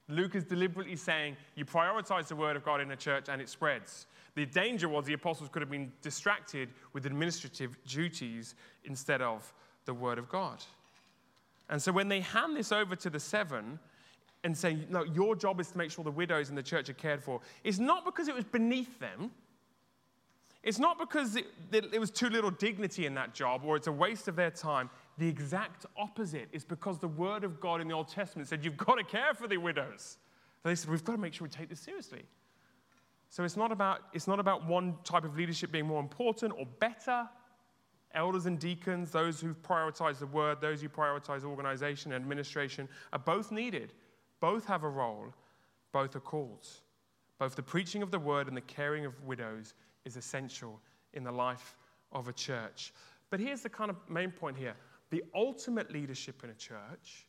Luke 0.10 0.36
is 0.36 0.44
deliberately 0.44 0.96
saying, 0.96 1.38
You 1.56 1.66
prioritize 1.66 2.28
the 2.28 2.36
word 2.36 2.56
of 2.56 2.66
God 2.66 2.82
in 2.82 2.92
a 2.92 2.96
church 2.96 3.30
and 3.30 3.42
it 3.42 3.48
spreads. 3.48 4.08
The 4.36 4.46
danger 4.46 4.90
was 4.90 5.06
the 5.06 5.14
apostles 5.14 5.50
could 5.50 5.62
have 5.62 5.72
been 5.72 5.92
distracted 6.02 6.70
with 6.94 7.06
administrative 7.06 7.78
duties 7.86 8.56
instead 8.84 9.22
of 9.22 9.54
the 9.86 9.94
Word 9.94 10.18
of 10.18 10.30
God. 10.30 10.64
And 11.70 11.82
so 11.82 11.92
when 11.92 12.08
they 12.08 12.22
hand 12.22 12.56
this 12.56 12.72
over 12.72 12.96
to 12.96 13.10
the 13.10 13.20
seven 13.20 13.80
and 14.44 14.58
say, 14.58 14.80
No, 14.90 15.04
your 15.04 15.36
job 15.36 15.60
is 15.60 15.72
to 15.72 15.78
make 15.78 15.92
sure 15.92 16.04
the 16.04 16.12
widows 16.12 16.50
in 16.50 16.56
the 16.56 16.64
church 16.64 16.90
are 16.90 16.94
cared 16.94 17.24
for, 17.24 17.42
it's 17.64 17.80
not 17.80 18.06
because 18.06 18.28
it 18.28 18.36
was 18.36 18.46
beneath 18.46 19.00
them. 19.00 19.32
It's 20.62 20.80
not 20.80 21.00
because 21.00 21.36
it, 21.36 21.46
it 21.72 22.00
was 22.00 22.12
too 22.12 22.30
little 22.30 22.52
dignity 22.52 23.06
in 23.06 23.14
that 23.16 23.34
job 23.34 23.62
or 23.64 23.78
it's 23.78 23.88
a 23.88 23.92
waste 23.92 24.28
of 24.28 24.36
their 24.36 24.52
time. 24.52 24.90
The 25.20 25.28
exact 25.28 25.86
opposite 25.98 26.48
is 26.54 26.64
because 26.64 26.98
the 26.98 27.10
Word 27.10 27.44
of 27.44 27.60
God 27.60 27.82
in 27.82 27.90
the 27.90 27.94
Old 27.94 28.08
Testament 28.08 28.48
said, 28.48 28.64
You've 28.64 28.78
got 28.78 28.96
to 28.96 29.04
care 29.04 29.34
for 29.34 29.50
the 29.50 29.58
widows. 29.58 30.18
They 30.64 30.74
said, 30.76 30.90
We've 30.90 31.04
got 31.04 31.12
to 31.12 31.18
make 31.18 31.34
sure 31.34 31.46
we 31.46 31.50
take 31.50 31.68
this 31.68 31.82
seriously. 31.82 32.24
So 33.30 33.44
it's 33.44 33.58
not 33.58 33.74
about, 33.74 34.00
it's 34.14 34.28
not 34.28 34.40
about 34.40 34.66
one 34.66 34.96
type 35.04 35.26
of 35.26 35.36
leadership 35.36 35.74
being 35.74 35.86
more 35.86 36.00
important 36.00 36.54
or 36.58 36.66
better. 36.80 37.28
Elders 38.16 38.46
and 38.46 38.58
deacons, 38.58 39.12
those 39.12 39.42
who 39.42 39.54
prioritize 39.54 40.20
the 40.20 40.26
word, 40.26 40.62
those 40.62 40.82
who 40.82 40.88
prioritize 40.88 41.44
organization 41.44 42.14
and 42.14 42.24
administration, 42.24 42.88
are 43.12 43.20
both 43.20 43.52
needed. 43.52 43.92
Both 44.40 44.66
have 44.68 44.84
a 44.84 44.90
role, 44.90 45.34
both 45.92 46.16
are 46.16 46.22
called. 46.22 46.66
Both 47.40 47.56
the 47.56 47.62
preaching 47.62 48.02
of 48.02 48.10
the 48.10 48.20
word 48.20 48.48
and 48.48 48.56
the 48.56 48.62
caring 48.62 49.06
of 49.06 49.22
widows 49.26 49.74
is 50.06 50.16
essential 50.16 50.80
in 51.14 51.26
the 51.26 51.32
life 51.32 51.78
of 52.14 52.30
a 52.30 52.34
church. 52.34 52.94
But 53.30 53.42
here's 53.42 53.62
the 53.62 53.70
kind 53.70 53.92
of 53.92 53.98
main 54.10 54.32
point 54.32 54.58
here 54.58 54.76
the 55.10 55.24
ultimate 55.34 55.92
leadership 55.92 56.44
in 56.44 56.50
a 56.50 56.56
church 56.56 57.28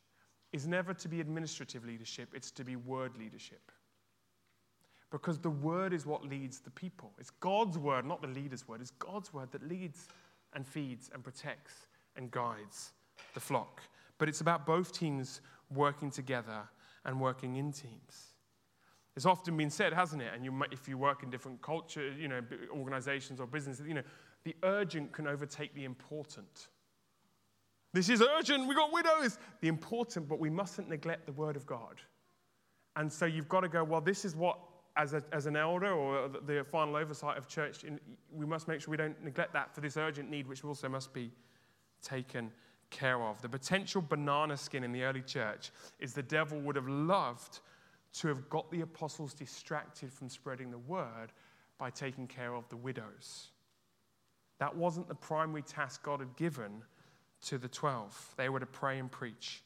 is 0.52 0.66
never 0.66 0.92
to 0.94 1.08
be 1.08 1.20
administrative 1.20 1.84
leadership, 1.84 2.28
it's 2.34 2.50
to 2.50 2.64
be 2.64 2.76
word 2.76 3.16
leadership 3.16 3.72
because 5.10 5.38
the 5.38 5.50
word 5.50 5.92
is 5.92 6.06
what 6.06 6.24
leads 6.24 6.60
the 6.60 6.70
people. 6.70 7.12
It's 7.18 7.30
God's 7.30 7.76
word, 7.76 8.04
not 8.04 8.22
the 8.22 8.28
leader's 8.28 8.66
word. 8.68 8.80
It's 8.80 8.92
God's 8.92 9.32
word 9.34 9.50
that 9.52 9.68
leads 9.68 10.08
and 10.54 10.66
feeds 10.66 11.10
and 11.12 11.22
protects 11.22 11.86
and 12.16 12.30
guides 12.30 12.92
the 13.34 13.40
flock. 13.40 13.80
But 14.18 14.28
it's 14.28 14.40
about 14.40 14.66
both 14.66 14.92
teams 14.92 15.40
working 15.74 16.10
together 16.10 16.62
and 17.04 17.20
working 17.20 17.56
in 17.56 17.72
teams. 17.72 18.34
It's 19.16 19.26
often 19.26 19.56
been 19.56 19.70
said, 19.70 19.92
hasn't 19.92 20.22
it? 20.22 20.30
And 20.34 20.44
you 20.44 20.52
might, 20.52 20.72
if 20.72 20.88
you 20.88 20.96
work 20.96 21.22
in 21.22 21.30
different 21.30 21.60
culture, 21.60 22.12
you 22.12 22.28
know, 22.28 22.40
organizations 22.72 23.40
or 23.40 23.46
businesses, 23.46 23.86
you 23.86 23.94
know, 23.94 24.02
the 24.44 24.54
urgent 24.62 25.12
can 25.12 25.26
overtake 25.26 25.74
the 25.74 25.84
important. 25.84 26.68
This 27.92 28.08
is 28.08 28.22
urgent. 28.22 28.66
We've 28.66 28.76
got 28.76 28.92
widows. 28.92 29.38
The 29.60 29.68
important, 29.68 30.28
but 30.28 30.38
we 30.38 30.50
mustn't 30.50 30.88
neglect 30.88 31.26
the 31.26 31.32
word 31.32 31.56
of 31.56 31.66
God. 31.66 32.00
And 32.96 33.12
so 33.12 33.26
you've 33.26 33.48
got 33.48 33.60
to 33.60 33.68
go, 33.68 33.82
well, 33.82 34.00
this 34.00 34.24
is 34.24 34.36
what 34.36 34.58
as, 34.96 35.14
a, 35.14 35.22
as 35.32 35.46
an 35.46 35.56
elder 35.56 35.92
or 35.92 36.28
the 36.28 36.64
final 36.64 36.96
oversight 36.96 37.38
of 37.38 37.48
church, 37.48 37.84
we 38.32 38.46
must 38.46 38.68
make 38.68 38.80
sure 38.80 38.90
we 38.90 38.96
don't 38.96 39.22
neglect 39.24 39.52
that 39.52 39.74
for 39.74 39.80
this 39.80 39.96
urgent 39.96 40.30
need, 40.30 40.46
which 40.46 40.64
also 40.64 40.88
must 40.88 41.12
be 41.12 41.30
taken 42.02 42.50
care 42.90 43.22
of. 43.22 43.40
The 43.40 43.48
potential 43.48 44.02
banana 44.02 44.56
skin 44.56 44.84
in 44.84 44.92
the 44.92 45.04
early 45.04 45.22
church 45.22 45.70
is 46.00 46.12
the 46.12 46.22
devil 46.22 46.60
would 46.60 46.76
have 46.76 46.88
loved 46.88 47.60
to 48.14 48.28
have 48.28 48.48
got 48.48 48.70
the 48.70 48.80
apostles 48.80 49.32
distracted 49.32 50.12
from 50.12 50.28
spreading 50.28 50.70
the 50.70 50.78
word 50.78 51.32
by 51.78 51.90
taking 51.90 52.26
care 52.26 52.54
of 52.54 52.68
the 52.68 52.76
widows. 52.76 53.50
That 54.58 54.76
wasn't 54.76 55.08
the 55.08 55.14
primary 55.14 55.62
task 55.62 56.02
God 56.02 56.20
had 56.20 56.36
given 56.36 56.82
to 57.42 57.58
the 57.58 57.68
12. 57.68 58.34
They 58.36 58.48
were 58.48 58.60
to 58.60 58.66
pray 58.66 58.98
and 58.98 59.10
preach. 59.10 59.62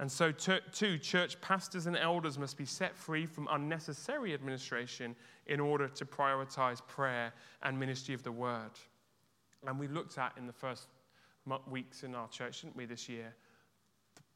And 0.00 0.10
so, 0.10 0.32
too, 0.32 0.98
church 0.98 1.40
pastors 1.40 1.86
and 1.86 1.96
elders 1.96 2.36
must 2.36 2.56
be 2.56 2.64
set 2.64 2.96
free 2.96 3.26
from 3.26 3.46
unnecessary 3.50 4.34
administration 4.34 5.14
in 5.46 5.60
order 5.60 5.86
to 5.88 6.04
prioritize 6.04 6.84
prayer 6.86 7.32
and 7.62 7.78
ministry 7.78 8.14
of 8.14 8.24
the 8.24 8.32
word. 8.32 8.72
And 9.66 9.78
we 9.78 9.86
looked 9.86 10.18
at 10.18 10.32
in 10.36 10.46
the 10.46 10.52
first 10.52 10.88
weeks 11.70 12.02
in 12.02 12.14
our 12.14 12.28
church, 12.28 12.62
didn't 12.62 12.76
we, 12.76 12.86
this 12.86 13.08
year, 13.08 13.34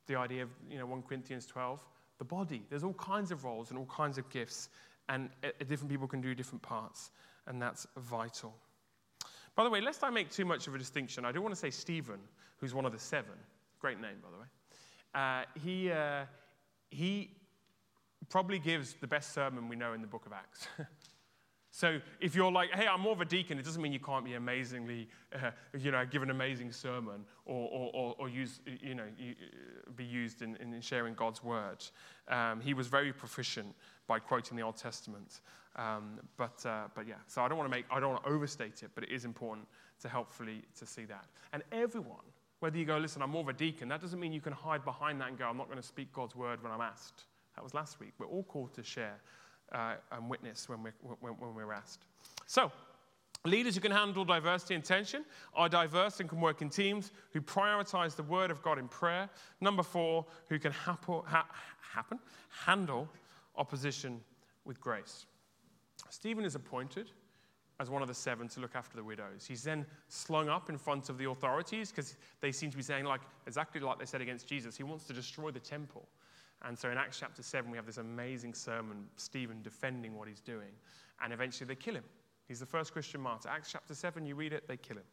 the 0.07 0.15
idea 0.15 0.43
of 0.45 0.51
you 0.71 0.79
know, 0.79 0.87
1 0.87 1.03
Corinthians 1.03 1.45
12, 1.47 1.81
the 2.19 2.25
body. 2.25 2.65
There's 2.71 2.85
all 2.85 2.95
kinds 2.95 3.31
of 3.31 3.45
roles 3.45 3.71
and 3.71 3.79
all 3.79 3.87
kinds 3.87 4.17
of 4.19 4.29
gifts, 4.31 4.69
and 5.09 5.31
uh, 5.43 5.49
different 5.69 5.91
people 5.91 6.07
can 6.07 6.21
do 6.21 6.35
different 6.35 6.63
parts, 6.63 7.11
and 7.47 7.61
that's 7.61 7.87
vital. 7.97 8.55
By 9.59 9.65
the 9.65 9.71
way, 9.71 9.81
lest 9.81 10.05
I 10.05 10.11
make 10.11 10.31
too 10.31 10.45
much 10.45 10.69
of 10.69 10.77
a 10.77 10.79
distinction, 10.79 11.25
I 11.25 11.33
do 11.33 11.43
want 11.43 11.53
to 11.53 11.59
say 11.59 11.71
Stephen, 11.71 12.21
who's 12.59 12.75
one 12.75 12.87
of 12.87 12.93
the 12.93 12.99
seven, 13.01 13.33
great 13.81 14.01
name, 14.01 14.15
by 14.23 14.29
the 14.31 14.39
way, 14.39 14.47
uh, 15.17 15.43
he, 15.61 15.91
uh, 15.91 16.27
he 16.91 17.33
probably 18.29 18.61
gives 18.61 18.95
the 19.01 19.09
best 19.09 19.35
sermon 19.35 19.69
we 19.69 19.75
know 19.75 19.95
in 19.95 20.01
the 20.01 20.07
book 20.07 20.27
of 20.27 20.33
Acts. 20.33 20.69
so 21.71 22.01
if 22.21 22.35
you're 22.35 22.51
like, 22.51 22.71
hey, 22.71 22.87
I'm 22.87 23.01
more 23.01 23.13
of 23.13 23.21
a 23.21 23.27
deacon, 23.27 23.59
it 23.59 23.65
doesn't 23.65 23.83
mean 23.83 23.93
you 23.93 24.01
can't 24.01 24.25
be 24.25 24.35
amazingly, 24.35 25.09
uh, 25.35 25.51
you 25.79 25.91
know, 25.91 26.05
give 26.07 26.23
an 26.23 26.31
amazing 26.31 26.73
sermon 26.73 27.25
or, 27.45 27.69
or, 27.69 27.91
or, 27.95 28.15
or 28.19 28.29
use, 28.29 28.61
you 28.81 28.95
know, 28.95 29.05
be 29.95 30.05
used 30.05 30.43
in, 30.43 30.57
in 30.57 30.81
sharing 30.81 31.15
God's 31.15 31.45
word. 31.45 31.85
Um, 32.29 32.61
he 32.61 32.73
was 32.73 32.87
very 32.87 33.13
proficient 33.13 33.75
by 34.07 34.19
quoting 34.19 34.57
the 34.57 34.63
Old 34.63 34.77
Testament. 34.77 35.41
Um, 35.77 36.19
but, 36.37 36.65
uh, 36.65 36.89
but 36.95 37.07
yeah, 37.07 37.17
so 37.27 37.43
I 37.43 37.49
don't 37.49 37.59
want 37.59 37.71
to 37.71 37.77
make, 37.77 37.85
I 37.91 38.01
don't 38.01 38.13
want 38.13 38.25
to 38.25 38.31
overstate 38.31 38.83
it, 38.83 38.91
but 38.95 39.05
it 39.05 39.11
is 39.11 39.25
important 39.25 39.69
to 40.01 40.09
helpfully 40.09 40.63
to 40.79 40.87
see 40.87 41.05
that. 41.05 41.27
And 41.53 41.63
everyone, 41.71 42.25
whether 42.61 42.79
you 42.79 42.87
go, 42.87 42.97
listen, 42.97 43.23
I'm 43.23 43.31
more 43.31 43.43
of 43.43 43.49
a 43.49 43.53
deacon, 43.53 43.89
that 43.89 44.01
doesn't 44.01 44.19
mean 44.19 44.33
you 44.33 44.41
can 44.41 44.55
hide 44.55 44.85
behind 44.85 45.21
that 45.21 45.29
and 45.29 45.39
go, 45.39 45.45
I'm 45.45 45.59
not 45.59 45.67
going 45.67 45.81
to 45.81 45.87
speak 45.87 46.13
God's 46.13 46.35
word 46.35 46.63
when 46.63 46.73
I'm 46.73 46.81
asked. 46.81 47.25
That 47.55 47.63
was 47.63 47.75
last 47.75 48.01
week. 48.01 48.13
We're 48.19 48.27
all 48.27 48.45
called 48.45 48.73
to 48.75 48.83
share 48.83 49.21
uh, 49.73 49.95
and 50.13 50.29
witness 50.29 50.69
when 50.69 50.83
we're, 50.83 50.95
when, 51.21 51.33
when 51.35 51.55
we're 51.55 51.73
asked. 51.73 52.05
So, 52.47 52.73
leaders 53.45 53.75
who 53.75 53.81
can 53.81 53.93
handle 53.93 54.25
diversity 54.25 54.75
and 54.75 54.85
tension 54.85 55.25
are 55.55 55.69
diverse 55.69 56.21
and 56.21 56.29
can 56.29 56.41
work 56.41 56.63
in 56.63 56.71
teams 56.71 57.13
who 57.33 57.41
prioritize 57.41 58.17
the 58.17 58.23
word 58.23 58.51
of 58.51 58.63
God 58.63 58.79
in 58.79 58.89
prayer. 58.89 59.29
Number 59.61 59.83
four, 59.83 60.27
who 60.49 60.59
can 60.59 60.73
happen, 60.73 61.21
ha- 61.27 61.49
happen, 61.81 62.19
handle 62.65 63.09
opposition 63.57 64.21
with 64.65 64.81
grace. 64.81 65.27
Stephen 66.11 66.45
is 66.45 66.55
appointed 66.55 67.11
as 67.81 67.91
one 67.91 68.03
of 68.03 68.09
the 68.09 68.15
seven 68.15 68.49
to 68.49 68.61
look 68.61 68.75
after 68.75 68.97
the 68.97 69.05
widows. 69.05 69.47
He's 69.47 69.63
then 69.63 69.87
slung 70.09 70.49
up 70.49 70.69
in 70.69 70.77
front 70.77 71.09
of 71.09 71.19
the 71.19 71.29
authorities 71.29 71.91
because 71.91 72.17
they 72.41 72.51
seem 72.51 72.71
to 72.71 72.77
be 72.77 72.83
saying, 72.83 73.05
like 73.05 73.21
exactly 73.47 73.81
like 73.81 73.99
they 73.99 74.05
said 74.05 74.21
against 74.21 74.49
Jesus, 74.49 74.77
he 74.77 74.83
wants 74.83 75.05
to 75.05 75.13
destroy 75.13 75.51
the 75.51 75.61
temple. 75.61 76.09
And 76.63 76.79
so 76.79 76.91
in 76.91 76.99
Acts 76.99 77.19
chapter 77.19 77.43
7, 77.43 77.71
we 77.71 77.77
have 77.77 77.87
this 77.87 77.99
amazing 77.99 78.55
sermon, 78.55 79.07
Stephen 79.17 79.63
defending 79.63 80.17
what 80.17 80.29
he's 80.29 80.41
doing. 80.41 80.73
And 81.23 81.33
eventually 81.33 81.67
they 81.67 81.75
kill 81.75 81.95
him. 81.95 82.05
He's 82.49 82.61
the 82.61 82.67
first 82.67 82.93
Christian 82.93 83.21
martyr. 83.21 83.49
Acts 83.49 83.71
chapter 83.71 83.95
7, 83.95 84.25
you 84.27 84.35
read 84.35 84.53
it, 84.53 84.67
they 84.67 84.77
kill 84.77 84.97
him. 84.97 85.05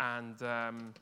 And, 0.00 0.42
um, 0.42 0.94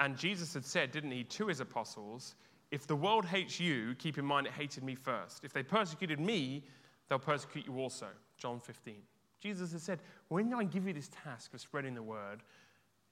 and 0.00 0.16
Jesus 0.16 0.54
had 0.54 0.64
said, 0.64 0.90
didn't 0.90 1.10
he, 1.10 1.24
to 1.24 1.46
his 1.46 1.60
apostles, 1.60 2.34
if 2.70 2.86
the 2.86 2.96
world 2.96 3.24
hates 3.24 3.60
you, 3.60 3.94
keep 3.98 4.18
in 4.18 4.24
mind 4.24 4.46
it 4.46 4.52
hated 4.52 4.82
me 4.82 4.94
first. 4.94 5.44
If 5.44 5.52
they 5.52 5.62
persecuted 5.62 6.18
me, 6.20 6.64
they'll 7.08 7.18
persecute 7.18 7.66
you 7.66 7.78
also. 7.78 8.06
John 8.36 8.60
15. 8.60 8.94
Jesus 9.40 9.72
has 9.72 9.82
said, 9.82 10.00
when 10.28 10.52
I 10.52 10.64
give 10.64 10.86
you 10.86 10.92
this 10.92 11.10
task 11.24 11.54
of 11.54 11.60
spreading 11.60 11.94
the 11.94 12.02
word, 12.02 12.42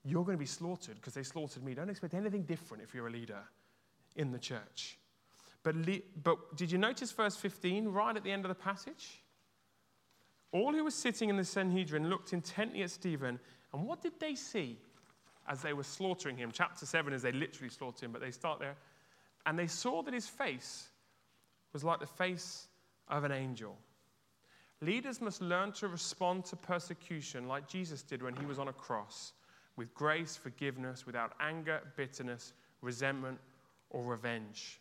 you're 0.04 0.24
going 0.24 0.36
to 0.36 0.40
be 0.40 0.46
slaughtered 0.46 0.96
because 0.96 1.14
they 1.14 1.22
slaughtered 1.22 1.62
me. 1.62 1.74
Don't 1.74 1.90
expect 1.90 2.14
anything 2.14 2.42
different 2.42 2.82
if 2.82 2.94
you're 2.94 3.06
a 3.06 3.10
leader 3.10 3.42
in 4.16 4.32
the 4.32 4.38
church. 4.38 4.98
But, 5.66 5.74
but 6.22 6.56
did 6.56 6.70
you 6.70 6.78
notice 6.78 7.10
verse 7.10 7.34
15 7.34 7.88
right 7.88 8.16
at 8.16 8.22
the 8.22 8.30
end 8.30 8.44
of 8.44 8.50
the 8.50 8.54
passage? 8.54 9.20
All 10.52 10.72
who 10.72 10.84
were 10.84 10.92
sitting 10.92 11.28
in 11.28 11.36
the 11.36 11.44
Sanhedrin 11.44 12.08
looked 12.08 12.32
intently 12.32 12.84
at 12.84 12.90
Stephen, 12.92 13.40
and 13.72 13.84
what 13.84 14.00
did 14.00 14.12
they 14.20 14.36
see 14.36 14.78
as 15.48 15.62
they 15.62 15.72
were 15.72 15.82
slaughtering 15.82 16.36
him? 16.36 16.52
Chapter 16.52 16.86
7 16.86 17.12
is 17.12 17.20
they 17.20 17.32
literally 17.32 17.68
slaughter 17.68 18.06
him, 18.06 18.12
but 18.12 18.20
they 18.20 18.30
start 18.30 18.60
there. 18.60 18.76
And 19.44 19.58
they 19.58 19.66
saw 19.66 20.04
that 20.04 20.14
his 20.14 20.28
face 20.28 20.86
was 21.72 21.82
like 21.82 21.98
the 21.98 22.06
face 22.06 22.68
of 23.08 23.24
an 23.24 23.32
angel. 23.32 23.76
Leaders 24.82 25.20
must 25.20 25.42
learn 25.42 25.72
to 25.72 25.88
respond 25.88 26.44
to 26.44 26.54
persecution 26.54 27.48
like 27.48 27.66
Jesus 27.66 28.02
did 28.02 28.22
when 28.22 28.36
he 28.36 28.46
was 28.46 28.60
on 28.60 28.68
a 28.68 28.72
cross, 28.72 29.32
with 29.74 29.92
grace, 29.94 30.36
forgiveness, 30.36 31.06
without 31.06 31.32
anger, 31.40 31.80
bitterness, 31.96 32.52
resentment, 32.82 33.40
or 33.90 34.04
revenge. 34.04 34.78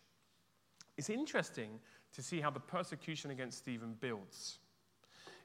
It's 0.96 1.10
interesting 1.10 1.78
to 2.14 2.22
see 2.22 2.40
how 2.40 2.50
the 2.50 2.60
persecution 2.60 3.30
against 3.30 3.58
Stephen 3.58 3.96
builds. 4.00 4.58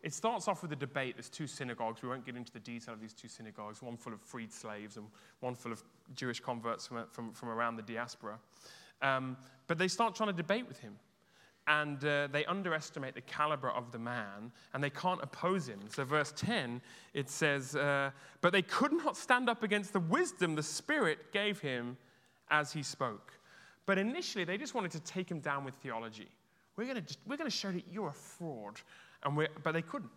It 0.04 0.14
starts 0.14 0.48
off 0.48 0.64
with 0.64 0.72
a 0.72 0.76
debate. 0.76 1.16
There's 1.16 1.30
two 1.30 1.46
synagogues. 1.46 2.02
We 2.02 2.10
won't 2.10 2.26
get 2.26 2.36
into 2.36 2.52
the 2.52 2.60
detail 2.60 2.94
of 2.94 3.02
these 3.02 3.14
two 3.14 3.28
synagogues 3.28 3.82
one 3.82 3.98
full 3.98 4.14
of 4.14 4.22
freed 4.22 4.52
slaves 4.52 4.98
and 4.98 5.06
one 5.42 5.54
full 5.54 5.72
of 5.72 5.84
Jewish 6.16 6.40
converts 6.40 6.88
from, 6.88 7.06
from, 7.12 7.34
from 7.34 7.50
around 7.50 7.76
the 7.76 7.84
diaspora. 7.84 8.40
Um, 9.02 9.38
but 9.68 9.78
they 9.78 9.88
start 9.88 10.16
trying 10.16 10.30
to 10.30 10.34
debate 10.34 10.68
with 10.68 10.80
him 10.80 10.96
and 11.68 12.04
uh, 12.04 12.28
they 12.32 12.46
underestimate 12.46 13.14
the 13.14 13.22
caliber 13.22 13.70
of 13.70 13.92
the 13.92 14.00
man 14.00 14.52
and 14.74 14.84
they 14.84 14.90
can't 14.90 15.22
oppose 15.22 15.68
him. 15.68 15.80
So, 15.90 16.04
verse 16.04 16.34
10, 16.36 16.82
it 17.14 17.30
says, 17.30 17.76
uh, 17.76 18.10
But 18.42 18.54
they 18.54 18.64
could 18.64 18.94
not 18.94 19.16
stand 19.16 19.50
up 19.50 19.62
against 19.62 19.94
the 19.94 20.00
wisdom 20.00 20.56
the 20.56 20.64
Spirit 20.64 21.32
gave 21.32 21.60
him 21.60 21.98
as 22.50 22.74
he 22.74 22.82
spoke. 22.82 23.34
But 23.86 23.98
initially, 23.98 24.44
they 24.44 24.58
just 24.58 24.76
wanted 24.76 24.92
to 24.92 25.00
take 25.02 25.30
him 25.30 25.40
down 25.40 25.66
with 25.66 25.76
theology. 25.76 26.30
We're 26.76 26.86
going 26.86 27.04
to, 27.04 27.18
we're 27.26 27.38
going 27.38 27.50
to 27.50 27.56
show 27.56 27.72
that 27.72 27.84
you're 27.92 28.10
a 28.10 28.14
fraud. 28.14 28.80
And 29.24 29.36
we 29.36 29.48
but 29.64 29.74
they 29.74 29.82
couldn't. 29.82 30.12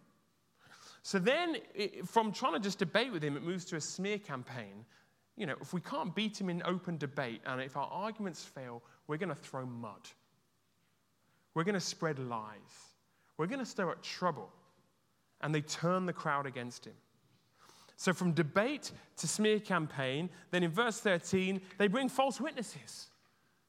So 1.03 1.18
then, 1.18 1.57
it, 1.74 2.09
from 2.09 2.33
trying 2.33 2.55
to 2.55 2.61
just 2.61 2.79
debate 2.79 3.12
with 3.12 3.22
him, 3.22 3.37
it 3.37 3.42
moves 3.42 3.64
to 3.66 3.77
a 3.77 3.81
smear 3.81 4.18
campaign. 4.18 4.85
You 5.37 5.46
know, 5.46 5.57
if 5.61 5.74
we 5.74 5.81
can't 5.81 6.14
beat 6.14 6.40
him 6.40 6.48
in 6.48 6.62
open 6.64 6.96
debate 6.96 7.42
and 7.44 7.61
if 7.61 7.77
our 7.77 7.88
arguments 7.88 8.42
fail, 8.42 8.83
we're 9.07 9.18
going 9.18 9.29
to 9.29 9.35
throw 9.35 9.66
mud. 9.66 10.09
We're 11.55 11.64
going 11.64 11.74
to 11.74 11.81
spread 11.81 12.18
lies. 12.18 12.94
We're 13.37 13.46
going 13.46 13.59
to 13.59 13.66
stir 13.66 13.90
up 13.90 14.03
trouble. 14.03 14.50
And 15.40 15.55
they 15.55 15.61
turn 15.61 16.07
the 16.07 16.12
crowd 16.12 16.46
against 16.46 16.87
him. 16.87 16.94
So, 17.96 18.12
from 18.12 18.33
debate 18.33 18.90
to 19.18 19.29
smear 19.29 19.61
campaign, 19.61 20.31
then 20.50 20.62
in 20.62 20.70
verse 20.70 21.00
13, 21.00 21.61
they 21.79 21.87
bring 21.87 22.09
false 22.09 22.40
witnesses. 22.40 23.09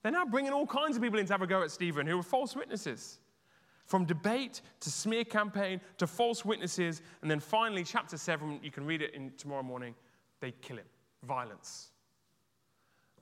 They're 0.05 0.11
now 0.11 0.23
bringing 0.23 0.53
all 0.53 0.67
kinds 0.67 0.95
of 0.95 1.01
people 1.01 1.17
in 1.17 1.25
to 1.25 1.33
have 1.33 1.41
a 1.41 1.47
go 1.47 1.63
at 1.63 1.71
Stephen 1.71 2.05
who 2.05 2.19
are 2.19 2.21
false 2.21 2.55
witnesses. 2.55 3.17
From 3.87 4.05
debate 4.05 4.61
to 4.81 4.91
smear 4.91 5.23
campaign 5.23 5.81
to 5.97 6.05
false 6.05 6.45
witnesses, 6.45 7.01
and 7.23 7.31
then 7.31 7.39
finally, 7.39 7.83
chapter 7.83 8.15
7, 8.15 8.59
you 8.61 8.69
can 8.69 8.85
read 8.85 9.01
it 9.01 9.15
in 9.15 9.31
tomorrow 9.35 9.63
morning, 9.63 9.95
they 10.41 10.51
kill 10.61 10.77
him. 10.77 10.85
Violence. 11.23 11.89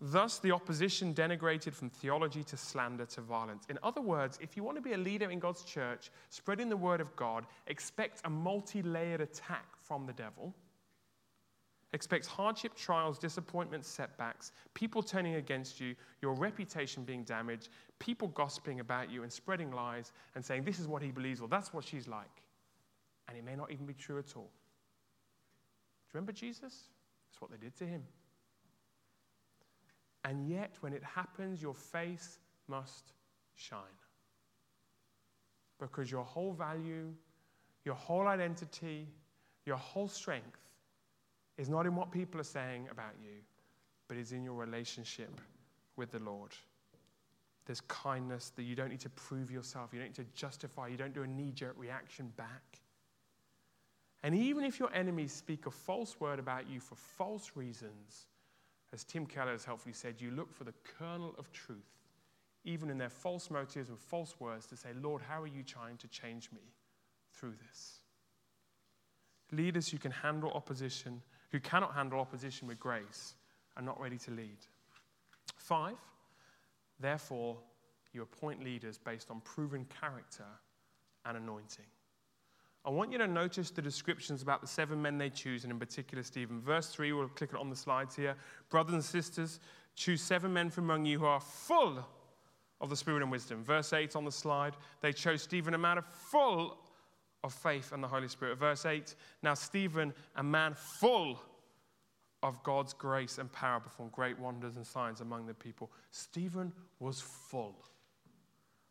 Thus, 0.02 0.40
the 0.40 0.52
opposition 0.52 1.14
denigrated 1.14 1.74
from 1.74 1.90
theology 1.90 2.44
to 2.44 2.58
slander 2.58 3.06
to 3.06 3.22
violence. 3.22 3.64
In 3.70 3.80
other 3.82 4.02
words, 4.02 4.38
if 4.42 4.58
you 4.58 4.64
want 4.66 4.76
to 4.76 4.82
be 4.82 4.92
a 4.92 4.98
leader 4.98 5.32
in 5.32 5.40
God's 5.40 5.64
church, 5.64 6.12
spreading 6.32 6.68
the 6.68 6.76
word 6.76 7.00
of 7.00 7.16
God, 7.16 7.46
expect 7.68 8.20
a 8.26 8.30
multi 8.30 8.82
layered 8.82 9.22
attack 9.22 9.68
from 9.82 10.06
the 10.06 10.12
devil. 10.12 10.54
Expect 11.94 12.26
hardship, 12.26 12.76
trials, 12.76 13.20
disappointments, 13.20 13.88
setbacks, 13.88 14.52
people 14.74 15.04
turning 15.04 15.36
against 15.36 15.80
you, 15.80 15.96
your 16.24 16.34
reputation 16.34 17.04
being 17.04 17.24
damaged, 17.24 17.70
people 18.00 18.30
gossiping 18.30 18.80
about 18.80 19.12
you 19.12 19.22
and 19.22 19.32
spreading 19.32 19.72
lies 19.72 20.12
and 20.34 20.44
saying, 20.44 20.64
This 20.64 20.80
is 20.80 20.88
what 20.88 21.04
he 21.04 21.12
believes, 21.12 21.40
or 21.40 21.48
that's 21.48 21.72
what 21.72 21.86
she's 21.86 22.08
like. 22.08 22.42
And 23.28 23.38
it 23.38 23.46
may 23.46 23.56
not 23.56 23.72
even 23.72 23.86
be 23.86 23.94
true 23.94 24.18
at 24.18 24.36
all. 24.36 24.50
Do 24.52 26.10
you 26.10 26.16
remember 26.16 26.32
Jesus? 26.32 26.90
That's 27.30 27.40
what 27.40 27.52
they 27.52 27.58
did 27.58 27.76
to 27.78 27.86
him. 27.86 28.04
And 30.26 30.48
yet, 30.50 30.78
when 30.82 30.94
it 30.94 31.04
happens, 31.04 31.62
your 31.62 31.76
face 31.76 32.40
must 32.68 33.14
shine. 33.56 33.80
Because 35.80 36.10
your 36.10 36.24
whole 36.24 36.54
value, 36.54 37.14
your 37.86 37.96
whole 37.96 38.28
identity, 38.28 39.08
your 39.66 39.78
whole 39.78 40.08
strength 40.08 40.63
is 41.58 41.70
not 41.70 41.86
in 41.86 41.96
what 41.96 42.12
people 42.12 42.40
are 42.40 42.46
saying 42.46 42.88
about 42.92 43.14
you, 43.22 43.42
but 44.08 44.18
is 44.18 44.32
in 44.32 44.44
your 44.44 44.56
relationship 44.56 45.40
with 45.96 46.12
the 46.12 46.20
Lord. 46.20 46.52
There's 47.66 47.82
kindness 47.82 48.52
that 48.56 48.64
you 48.64 48.76
don't 48.76 48.90
need 48.90 49.00
to 49.02 49.10
prove 49.10 49.52
yourself, 49.52 49.92
you 49.94 50.00
don't 50.00 50.10
need 50.10 50.16
to 50.16 50.36
justify, 50.36 50.88
you 50.88 50.98
don't 50.98 51.14
do 51.14 51.24
a 51.24 51.28
knee 51.28 51.52
jerk 51.54 51.76
reaction 51.78 52.32
back. 52.36 52.80
And 54.24 54.36
even 54.36 54.64
if 54.64 54.80
your 54.80 54.94
enemies 54.94 55.34
speak 55.34 55.66
a 55.66 55.72
false 55.72 56.20
word 56.20 56.40
about 56.40 56.70
you 56.70 56.80
for 56.80 56.96
false 56.96 57.52
reasons, 57.56 58.28
as 58.94 59.04
Tim 59.04 59.26
Keller 59.26 59.52
has 59.52 59.66
helpfully 59.66 59.94
said, 59.94 60.16
you 60.20 60.32
look 60.32 60.54
for 60.54 60.64
the 60.64 60.74
kernel 60.98 61.36
of 61.38 61.52
truth, 61.52 61.78
even 62.64 62.90
in 62.90 62.98
their 62.98 63.10
false 63.10 63.52
motives 63.52 63.90
and 63.90 64.00
false 64.00 64.36
words, 64.40 64.66
to 64.68 64.78
say, 64.78 64.90
Lord, 65.02 65.22
how 65.22 65.42
are 65.42 65.48
you 65.48 65.64
trying 65.64 65.98
to 65.98 66.08
change 66.08 66.50
me 66.54 66.62
through 67.34 67.56
this? 67.68 68.00
Leaders 69.52 69.90
who 69.90 69.98
can 69.98 70.12
handle 70.12 70.52
opposition, 70.52 71.22
who 71.54 71.62
cannot 71.62 71.94
handle 71.94 72.20
opposition 72.20 72.68
with 72.68 72.80
grace, 72.80 73.36
are 73.78 73.84
not 73.84 73.98
ready 74.02 74.18
to 74.18 74.32
lead. 74.32 74.58
Five, 75.56 75.96
Therefore, 77.00 77.58
you 78.14 78.22
appoint 78.22 78.64
leaders 78.64 78.98
based 78.98 79.30
on 79.30 79.42
proven 79.42 79.86
character 80.00 80.46
and 81.26 81.36
anointing. 81.36 81.86
I 82.86 82.90
want 82.90 83.12
you 83.12 83.18
to 83.18 83.28
notice 83.28 83.72
the 83.72 83.82
descriptions 83.82 84.42
about 84.42 84.62
the 84.62 84.68
seven 84.68 85.02
men 85.02 85.18
they 85.18 85.30
choose, 85.30 85.64
and 85.64 85.72
in 85.72 85.80
particular, 85.80 86.24
Stephen. 86.24 86.62
Verse 86.62 86.90
3, 86.90 87.12
we'll 87.14 87.30
click 87.30 87.52
it 87.54 87.60
on 87.60 87.70
the 87.70 87.76
slides 87.76 88.16
here. 88.16 88.36
Brothers 88.70 88.94
and 88.94 89.04
sisters, 89.04 89.60
choose 89.96 90.22
seven 90.22 90.52
men 90.52 90.70
from 90.70 90.86
among 90.86 91.06
you 91.06 91.20
who 91.20 91.26
are 91.26 91.40
full 91.40 92.06
of 92.82 92.90
the 92.90 92.96
Spirit 92.96 93.22
and 93.22 93.32
wisdom. 93.32 93.64
Verse 93.64 93.94
8 93.94 94.16
on 94.16 94.26
the 94.26 94.32
slide, 94.32 94.76
they 95.02 95.14
chose 95.14 95.42
Stephen, 95.42 95.74
a 95.74 95.78
man 95.78 95.98
of 95.98 96.06
full 96.06 96.78
of 97.44 97.54
faith 97.54 97.92
and 97.92 98.04
the 98.04 98.08
Holy 98.08 98.28
Spirit. 98.28 98.58
Verse 98.58 98.86
8, 98.86 99.16
now 99.42 99.54
Stephen, 99.54 100.14
a 100.36 100.44
man 100.44 100.74
full 100.74 101.42
of 102.42 102.62
God's 102.64 102.94
grace 102.94 103.38
and 103.38 103.52
power, 103.52 103.80
performed 103.80 104.12
great 104.12 104.38
wonders 104.40 104.76
and 104.76 104.86
signs 104.86 105.22
among 105.22 105.46
the 105.46 105.54
people. 105.54 105.92
Stephen 106.12 106.72
was 107.00 107.22
full, 107.22 107.76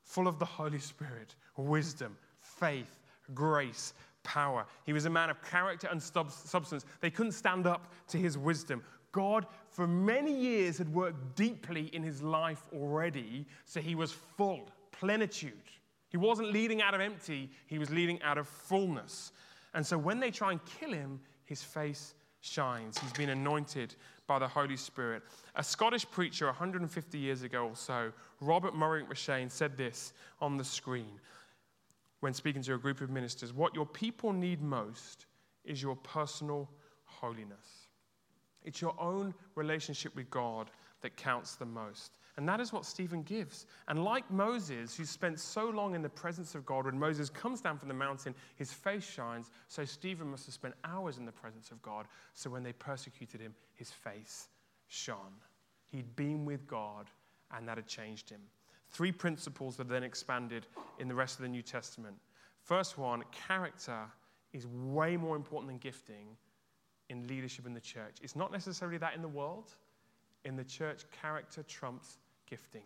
full 0.05 0.27
of 0.27 0.39
the 0.39 0.45
Holy 0.45 0.79
Spirit, 0.79 1.35
wisdom, 1.57 2.17
faith, 2.41 2.99
grace, 3.35 3.95
power. 4.23 4.67
He 4.85 4.93
was 4.93 5.05
a 5.05 5.11
man 5.11 5.31
of 5.31 5.43
character 5.43 5.89
and 5.91 6.03
substance. 6.03 6.85
They 7.01 7.11
couldn't 7.11 7.33
stand 7.33 7.67
up 7.67 7.93
to 8.09 8.19
his 8.19 8.39
wisdom. 8.39 8.83
God, 9.13 9.47
for 9.69 9.87
many 9.87 10.35
years, 10.35 10.79
had 10.79 10.93
worked 10.93 11.37
deeply 11.37 11.91
in 11.93 12.03
his 12.03 12.23
life 12.23 12.63
already, 12.73 13.47
so 13.67 13.81
he 13.81 13.95
was 13.95 14.13
full, 14.13 14.71
plenitude. 14.91 15.53
He 16.13 16.19
wasn't 16.19 16.53
leading 16.53 16.83
out 16.83 16.93
of 16.93 17.01
empty, 17.01 17.51
he 17.67 17.79
was 17.79 17.89
leading 17.89 18.21
out 18.23 18.37
of 18.37 18.47
fullness. 18.47 19.33
And 19.73 19.85
so 19.85 19.97
when 19.97 20.21
they 20.21 20.31
try 20.31 20.53
and 20.53 20.61
kill 20.79 20.93
him, 20.93 21.19
his 21.47 21.63
face 21.63 22.15
shines. 22.43 22.99
He's 22.99 23.13
been 23.13 23.31
anointed 23.31 23.95
by 24.27 24.39
the 24.39 24.47
Holy 24.47 24.77
Spirit. 24.77 25.23
A 25.57 25.65
Scottish 25.65 26.09
preacher 26.11 26.47
150 26.47 27.19
years 27.19 27.43
ago 27.43 27.69
or 27.69 27.77
so, 27.77 28.13
Robert 28.41 28.75
Murray 28.75 29.05
McCheyne, 29.05 29.51
said 29.51 29.79
this 29.79 30.13
on 30.41 30.59
the 30.59 30.65
screen 30.65 31.19
when 32.21 32.35
speaking 32.35 32.63
to 32.63 32.75
a 32.75 32.79
group 32.79 33.01
of 33.01 33.09
ministers 33.09 33.53
what 33.53 33.75
your 33.75 33.87
people 33.87 34.33
need 34.33 34.61
most 34.61 35.25
is 35.65 35.83
your 35.83 35.97
personal 35.97 36.69
holiness. 37.05 37.89
It's 38.65 38.83
your 38.83 38.95
own 39.01 39.33
relationship 39.55 40.15
with 40.15 40.31
God 40.31 40.71
that 41.01 41.17
counts 41.17 41.55
the 41.55 41.65
most. 41.65 42.19
And 42.37 42.49
that 42.49 42.61
is 42.61 42.73
what 42.73 42.87
Stephen 42.87 43.23
gives. 43.23 43.67
And 43.89 44.05
like 44.05 44.31
Moses, 44.31 44.97
who 44.97 45.05
spent 45.05 45.39
so 45.39 45.69
long 45.69 45.95
in 45.95 46.01
the 46.01 46.09
presence 46.09 46.55
of 46.55 46.65
God, 46.65 46.87
when 46.87 46.99
Moses 46.99 47.29
comes 47.29 47.61
down 47.61 47.79
from 47.79 47.89
the 47.89 47.95
mountain, 47.95 48.35
his 48.57 48.73
face 48.73 49.05
shines. 49.05 49.51
So 49.69 49.85
Stephen 49.85 50.31
must 50.31 50.47
have 50.47 50.55
spent 50.55 50.75
hours 50.85 51.19
in 51.19 51.27
the 51.27 51.33
presence 51.33 51.71
of 51.71 51.83
God. 51.83 52.07
So 52.33 52.49
when 52.49 52.63
they 52.63 52.73
persecuted 52.73 53.41
him, 53.41 53.55
his 53.75 53.91
face 53.91 54.49
shone. 54.89 55.35
He'd 55.91 56.17
been 56.17 56.47
with 56.47 56.67
God, 56.67 57.07
and 57.55 57.69
that 57.69 57.77
had 57.77 57.87
changed 57.87 58.31
him. 58.31 58.41
Three 58.89 59.13
principles 59.13 59.77
that 59.77 59.87
are 59.87 59.91
then 59.91 60.03
expanded 60.03 60.67
in 60.99 61.09
the 61.09 61.15
rest 61.15 61.37
of 61.37 61.43
the 61.43 61.49
New 61.49 61.63
Testament. 61.63 62.17
First 62.63 62.97
one, 62.97 63.23
character 63.31 64.07
is 64.55 64.67
way 64.67 65.19
more 65.19 65.37
important 65.37 65.69
than 65.69 65.79
gifting 65.79 66.37
in 67.09 67.27
leadership 67.27 67.67
in 67.67 67.75
the 67.75 67.81
church. 67.81 68.17
It's 68.23 68.37
not 68.37 68.53
necessarily 68.53 68.99
that 68.99 69.15
in 69.15 69.23
the 69.23 69.29
world. 69.29 69.75
In 70.45 70.57
the 70.57 70.65
church, 70.65 71.05
character 71.21 71.63
trumps 71.63 72.19
gifting, 72.49 72.83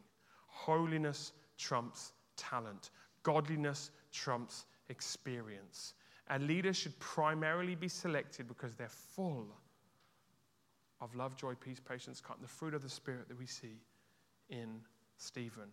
holiness 0.46 1.32
trumps 1.56 2.12
talent, 2.36 2.90
godliness 3.22 3.90
trumps 4.12 4.66
experience. 4.88 5.94
And 6.28 6.46
leaders 6.46 6.76
should 6.76 6.98
primarily 6.98 7.74
be 7.74 7.88
selected 7.88 8.48
because 8.48 8.74
they're 8.74 8.88
full 8.88 9.46
of 11.00 11.14
love, 11.14 11.36
joy, 11.36 11.54
peace, 11.54 11.80
patience, 11.80 12.22
the 12.40 12.48
fruit 12.48 12.74
of 12.74 12.82
the 12.82 12.88
Spirit 12.88 13.28
that 13.28 13.38
we 13.38 13.46
see 13.46 13.80
in 14.50 14.80
Stephen. 15.16 15.68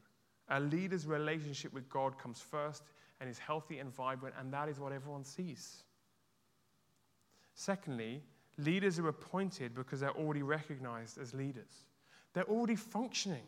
A 0.50 0.60
leader's 0.60 1.08
relationship 1.08 1.74
with 1.74 1.90
God 1.90 2.18
comes 2.20 2.40
first 2.40 2.84
and 3.20 3.30
is 3.30 3.40
healthy 3.40 3.80
and 3.80 3.94
vibrant, 3.94 4.36
and 4.40 4.54
that 4.54 4.68
is 4.68 4.80
what 4.80 4.92
everyone 4.92 5.24
sees. 5.24 5.84
Secondly, 7.56 8.22
leaders 8.58 9.00
are 9.00 9.08
appointed 9.08 9.74
because 9.76 10.00
they're 10.00 10.12
already 10.12 10.44
recognized 10.44 11.18
as 11.18 11.34
leaders. 11.34 11.86
They're 12.34 12.50
already 12.50 12.76
functioning. 12.76 13.44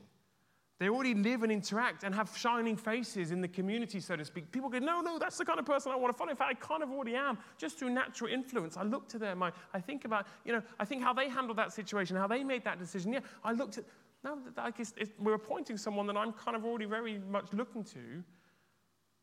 They 0.78 0.90
already 0.90 1.14
live 1.14 1.44
and 1.44 1.52
interact 1.52 2.04
and 2.04 2.14
have 2.14 2.36
shining 2.38 2.76
faces 2.76 3.32
in 3.32 3.40
the 3.40 3.48
community, 3.48 4.02
so 4.02 4.18
to 4.18 4.26
speak. 4.26 4.52
People 4.52 4.70
go, 4.70 4.80
no, 4.80 5.00
no, 5.00 5.18
that's 5.18 5.38
the 5.38 5.46
kind 5.46 5.58
of 5.58 5.66
person 5.66 5.92
I 5.92 5.96
want 5.96 6.14
to 6.14 6.18
follow. 6.18 6.32
In 6.32 6.36
fact, 6.36 6.52
I 6.52 6.54
kind 6.68 6.84
of 6.84 6.92
already 6.92 7.16
am, 7.16 7.38
just 7.58 7.80
through 7.80 7.92
natural 7.92 8.30
influence. 8.30 8.76
I 8.76 8.84
look 8.84 9.08
to 9.10 9.18
them. 9.18 9.42
I, 9.42 9.54
I 9.74 9.80
think 9.80 10.04
about, 10.04 10.28
you 10.44 10.52
know, 10.52 10.62
I 10.78 10.84
think 10.84 11.02
how 11.02 11.14
they 11.14 11.30
handled 11.30 11.58
that 11.60 11.72
situation, 11.72 12.18
how 12.18 12.28
they 12.28 12.44
made 12.44 12.66
that 12.66 12.78
decision. 12.78 13.14
Yeah, 13.14 13.22
I 13.42 13.54
looked 13.54 13.78
at, 13.78 13.86
no, 14.26 14.40
like 14.58 14.80
it's, 14.82 14.94
it's, 14.98 15.12
we're 15.18 15.36
appointing 15.36 15.78
someone 15.78 16.08
that 16.08 16.18
I'm 16.18 16.34
kind 16.34 16.58
of 16.58 16.66
already 16.66 16.86
very 16.86 17.20
much 17.20 17.54
looking 17.54 17.84
to. 17.86 18.24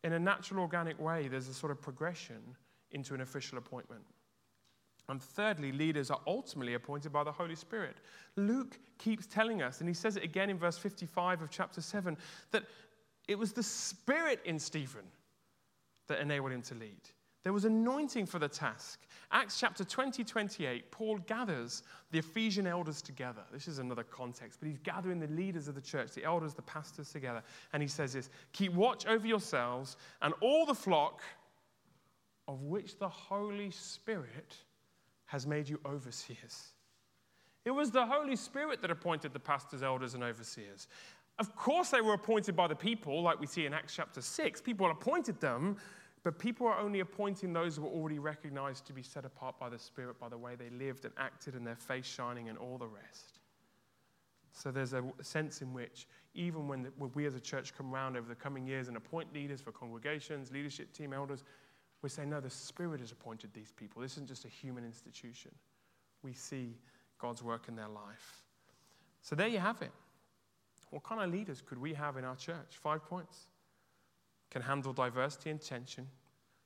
In 0.05 0.14
a 0.14 0.18
natural, 0.18 0.61
organic 0.62 0.99
way, 0.99 1.29
there's 1.29 1.49
a 1.49 1.55
sort 1.55 1.71
of 1.71 1.81
progression 1.81 2.40
into 2.92 3.14
an 3.14 3.21
official 3.21 3.59
appointment. 3.59 4.03
And 5.08 5.20
thirdly, 5.20 5.72
leaders 5.72 6.10
are 6.10 6.20
ultimately 6.26 6.74
appointed 6.74 7.12
by 7.12 7.24
the 7.24 7.32
Holy 7.32 7.56
Spirit. 7.56 7.96
Luke 8.36 8.78
keeps 8.98 9.26
telling 9.26 9.60
us, 9.60 9.80
and 9.80 9.88
he 9.88 9.94
says 9.94 10.16
it 10.16 10.22
again 10.22 10.48
in 10.48 10.58
verse 10.58 10.78
55 10.78 11.42
of 11.42 11.50
chapter 11.50 11.80
7, 11.80 12.16
that 12.52 12.64
it 13.28 13.38
was 13.38 13.52
the 13.52 13.62
Spirit 13.62 14.40
in 14.44 14.58
Stephen 14.58 15.04
that 16.08 16.20
enabled 16.20 16.52
him 16.52 16.62
to 16.62 16.74
lead. 16.74 17.00
There 17.42 17.52
was 17.52 17.64
anointing 17.64 18.26
for 18.26 18.38
the 18.38 18.48
task. 18.48 19.00
Acts 19.32 19.58
chapter 19.58 19.84
20, 19.84 20.22
28, 20.22 20.92
Paul 20.92 21.18
gathers 21.18 21.82
the 22.12 22.18
Ephesian 22.18 22.68
elders 22.68 23.02
together. 23.02 23.42
This 23.52 23.66
is 23.66 23.80
another 23.80 24.04
context, 24.04 24.60
but 24.60 24.68
he's 24.68 24.78
gathering 24.78 25.18
the 25.18 25.26
leaders 25.26 25.66
of 25.66 25.74
the 25.74 25.80
church, 25.80 26.12
the 26.12 26.22
elders, 26.22 26.54
the 26.54 26.62
pastors 26.62 27.10
together. 27.10 27.42
And 27.72 27.82
he 27.82 27.88
says 27.88 28.12
this 28.12 28.30
Keep 28.52 28.74
watch 28.74 29.06
over 29.06 29.26
yourselves 29.26 29.96
and 30.20 30.32
all 30.40 30.66
the 30.66 30.74
flock 30.74 31.20
of 32.46 32.62
which 32.62 32.98
the 32.98 33.08
Holy 33.08 33.72
Spirit 33.72 34.56
has 35.33 35.47
made 35.47 35.66
you 35.66 35.81
overseers. 35.87 36.75
It 37.64 37.71
was 37.71 37.90
the 37.90 38.05
Holy 38.05 38.37
Spirit 38.37 38.83
that 38.83 38.90
appointed 38.90 39.33
the 39.33 39.40
pastors, 39.40 39.83
elders, 39.83 40.12
and 40.12 40.23
overseers. 40.23 40.88
Of 41.38 41.57
course, 41.57 41.88
they 41.88 42.03
were 42.03 42.12
appointed 42.12 42.55
by 42.55 42.66
the 42.66 42.77
people, 42.77 43.23
like 43.23 43.40
we 43.40 43.47
see 43.47 43.64
in 43.64 43.73
Acts 43.73 43.95
chapter 43.97 44.21
6. 44.21 44.61
People 44.61 44.90
appointed 44.90 45.40
them, 45.40 45.79
but 46.23 46.38
people 46.38 46.66
are 46.66 46.79
only 46.79 47.01
appointing 47.01 47.55
those 47.55 47.77
who 47.77 47.87
are 47.87 47.90
already 47.90 48.18
recognized 48.18 48.87
to 48.88 48.92
be 48.92 49.03
set 49.03 49.25
apart 49.25 49.59
by 49.59 49.71
the 49.71 49.79
Spirit 49.79 50.21
by 50.21 50.29
the 50.29 50.37
way 50.37 50.55
they 50.55 50.68
lived 50.68 51.07
and 51.07 51.14
acted 51.16 51.55
and 51.55 51.66
their 51.66 51.77
face 51.77 52.05
shining 52.05 52.51
and 52.51 52.59
all 52.59 52.77
the 52.77 52.87
rest. 52.87 53.38
So 54.53 54.71
there's 54.71 54.92
a 54.92 55.03
sense 55.23 55.62
in 55.62 55.73
which, 55.73 56.07
even 56.35 56.68
when, 56.68 56.88
we 57.14 57.25
as 57.25 57.37
a 57.37 57.40
church 57.40 57.75
come 57.75 57.95
around 57.95 58.18
over 58.18 58.29
the 58.29 58.35
coming 58.35 58.66
years 58.66 58.88
and 58.88 58.99
appoint 58.99 59.33
leaders 59.33 59.62
for 59.62 59.73
congregations, 59.73 60.53
leadership 60.53 60.92
team, 60.92 61.14
elders, 61.14 61.42
we 62.02 62.08
say, 62.08 62.24
no, 62.26 62.40
the 62.40 62.50
Spirit 62.50 63.00
has 63.00 63.12
appointed 63.12 63.50
these 63.54 63.72
people. 63.72 64.02
This 64.02 64.12
isn't 64.12 64.26
just 64.26 64.44
a 64.44 64.48
human 64.48 64.84
institution. 64.84 65.52
We 66.22 66.32
see 66.32 66.76
God's 67.18 67.42
work 67.42 67.68
in 67.68 67.76
their 67.76 67.88
life. 67.88 68.42
So 69.22 69.36
there 69.36 69.46
you 69.46 69.58
have 69.58 69.80
it. 69.82 69.92
What 70.90 71.04
kind 71.04 71.22
of 71.22 71.30
leaders 71.30 71.62
could 71.64 71.78
we 71.78 71.94
have 71.94 72.16
in 72.16 72.24
our 72.24 72.36
church? 72.36 72.76
Five 72.82 73.04
points 73.04 73.46
can 74.50 74.60
handle 74.60 74.92
diversity 74.92 75.50
and 75.50 75.60
tension, 75.60 76.06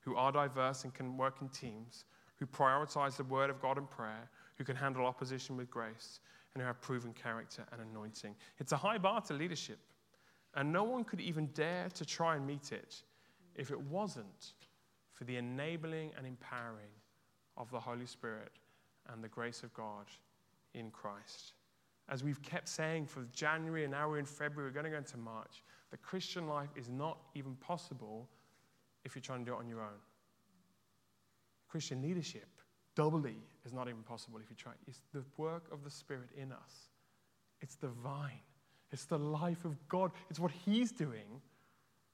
who 0.01 0.16
are 0.16 0.33
diverse 0.33 0.85
and 0.85 0.92
can 0.92 1.16
work 1.16 1.37
in 1.42 1.49
teams, 1.51 2.05
who 2.37 2.46
prioritize 2.46 3.16
the 3.16 3.25
word 3.25 3.51
of 3.51 3.61
God 3.61 3.79
and 3.79 3.88
prayer, 3.88 4.29
who 4.57 4.64
can 4.64 4.75
handle 4.75 5.07
opposition 5.07 5.57
with 5.57 5.70
grace, 5.70 6.20
and 6.55 6.62
who 6.62 6.66
have 6.66 6.81
proven 6.81 7.12
character 7.12 7.64
and 7.72 7.81
anointing. 7.81 8.35
It's 8.59 8.72
a 8.72 8.77
high 8.77 8.99
bar 8.99 9.20
to 9.22 9.35
leadership, 9.35 9.79
and 10.55 10.72
no 10.72 10.85
one 10.85 11.05
could 11.05 11.20
even 11.20 11.46
dare 11.55 11.88
to 11.94 12.05
try 12.05 12.37
and 12.37 12.46
meet 12.46 12.72
it 12.72 13.03
if 13.55 13.70
it 13.70 13.81
wasn't 13.81 14.55
for 15.17 15.25
the 15.25 15.37
enabling 15.37 16.13
and 16.17 16.27
empowering 16.27 16.93
of 17.57 17.71
the 17.71 17.81
Holy 17.81 18.07
Spirit 18.07 18.53
and 19.13 19.25
the 19.25 19.29
grace 19.29 19.63
of 19.63 19.73
God 19.73 20.07
in 20.75 20.91
Christ. 20.91 21.55
As 22.09 22.23
we've 22.23 22.41
kept 22.43 22.69
saying 22.69 23.07
for 23.07 23.25
January 23.33 23.85
and 23.85 23.93
now 23.93 24.09
we're 24.09 24.19
in 24.19 24.27
February, 24.27 24.71
we're 24.71 24.75
going 24.75 24.85
to 24.85 24.91
go 24.91 24.99
into 24.99 25.17
March. 25.17 25.63
The 25.91 25.97
Christian 25.97 26.47
life 26.47 26.69
is 26.77 26.89
not 26.89 27.19
even 27.35 27.55
possible 27.57 28.29
if 29.05 29.15
you're 29.15 29.23
trying 29.23 29.41
to 29.41 29.51
do 29.51 29.57
it 29.57 29.59
on 29.59 29.69
your 29.69 29.81
own. 29.81 29.99
Christian 31.69 32.03
leadership, 32.03 32.49
doubly, 32.95 33.37
is 33.65 33.73
not 33.73 33.89
even 33.89 34.03
possible 34.03 34.39
if 34.39 34.51
you 34.51 34.57
try. 34.57 34.73
It's 34.87 35.01
the 35.13 35.25
work 35.37 35.65
of 35.73 35.83
the 35.83 35.91
Spirit 35.91 36.29
in 36.37 36.53
us, 36.53 36.91
it's 37.61 37.77
the 37.77 37.89
vine, 37.89 38.41
it's 38.93 39.07
the 39.07 39.19
life 39.19 39.65
of 39.65 39.77
God, 39.89 40.13
it's 40.31 40.39
what 40.39 40.53
He's 40.53 40.93
doing 40.93 41.41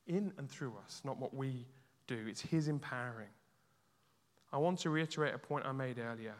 in 0.06 0.32
and 0.38 0.48
through 0.48 0.74
us, 0.84 1.02
not 1.04 1.18
what 1.18 1.34
we 1.34 1.66
do. 2.06 2.26
It's 2.28 2.40
His 2.40 2.68
empowering. 2.68 3.28
I 4.52 4.58
want 4.58 4.78
to 4.80 4.90
reiterate 4.90 5.34
a 5.34 5.38
point 5.38 5.64
I 5.66 5.72
made 5.72 5.98
earlier. 5.98 6.34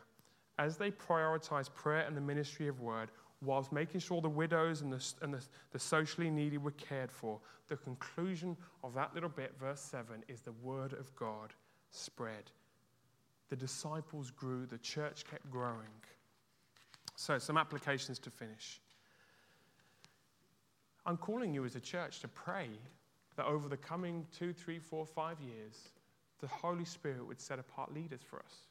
As 0.59 0.77
they 0.77 0.91
prioritize 0.91 1.73
prayer 1.73 2.05
and 2.07 2.17
the 2.17 2.21
ministry 2.21 2.69
of 2.69 2.81
word, 2.81 3.11
whilst 3.41 3.73
making 3.73 4.01
sure 4.01 4.21
the 4.21 4.29
widows 4.29 4.83
and, 4.83 4.93
the, 4.93 5.05
and 5.23 5.35
the, 5.35 5.43
the 5.73 5.79
socially 5.79 6.31
needy 6.31 6.59
were 6.59 6.73
cared 6.73 7.11
for, 7.11 7.41
the 7.69 7.77
conclusion 7.77 8.57
of 8.85 8.95
that 8.95 9.15
little 9.15 9.31
bit, 9.31 9.55
verse 9.59 9.81
7, 9.81 10.23
is 10.29 10.43
the 10.43 10.53
word 10.53 10.93
of 10.93 11.15
God 11.17 11.55
spread. 11.91 12.51
The 13.49 13.57
disciples 13.57 14.31
grew, 14.31 14.67
the 14.67 14.79
church 14.79 15.25
kept 15.29 15.51
growing. 15.51 15.89
So, 17.17 17.39
some 17.39 17.57
applications 17.57 18.19
to 18.21 18.31
finish. 18.31 18.81
I'm 21.05 21.17
calling 21.17 21.53
you 21.53 21.65
as 21.65 21.77
a 21.77 21.81
church 21.81 22.21
to 22.21 22.29
pray 22.29 22.69
that 23.37 23.47
over 23.47 23.69
the 23.69 23.77
coming 23.77 24.27
two, 24.37 24.53
three, 24.53 24.79
four, 24.79 25.07
five 25.07 25.41
years, 25.41 25.91
the 26.41 26.47
Holy 26.47 26.85
Spirit 26.85 27.27
would 27.27 27.41
set 27.41 27.59
apart 27.59 27.95
leaders 27.95 28.21
for 28.29 28.39
us. 28.41 28.69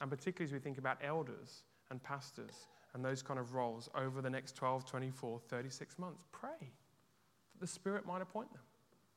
And 0.00 0.10
particularly 0.10 0.48
as 0.48 0.52
we 0.52 0.58
think 0.58 0.78
about 0.78 0.98
elders 1.02 1.62
and 1.90 2.02
pastors 2.02 2.68
and 2.92 3.04
those 3.04 3.22
kind 3.22 3.40
of 3.40 3.54
roles 3.54 3.88
over 3.94 4.20
the 4.20 4.30
next 4.30 4.56
12, 4.56 4.84
24, 4.84 5.40
36 5.48 5.98
months, 5.98 6.24
pray 6.32 6.50
that 6.60 7.60
the 7.60 7.66
Spirit 7.66 8.06
might 8.06 8.22
appoint 8.22 8.52
them. 8.52 8.62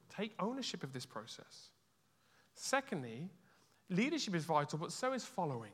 Take 0.10 0.34
ownership 0.40 0.84
of 0.84 0.94
this 0.94 1.06
process. 1.06 1.70
Secondly, 2.56 3.30
leadership 3.90 4.34
is 4.34 4.46
vital, 4.46 4.80
but 4.80 4.92
so 4.92 5.14
is 5.14 5.26
following. 5.26 5.72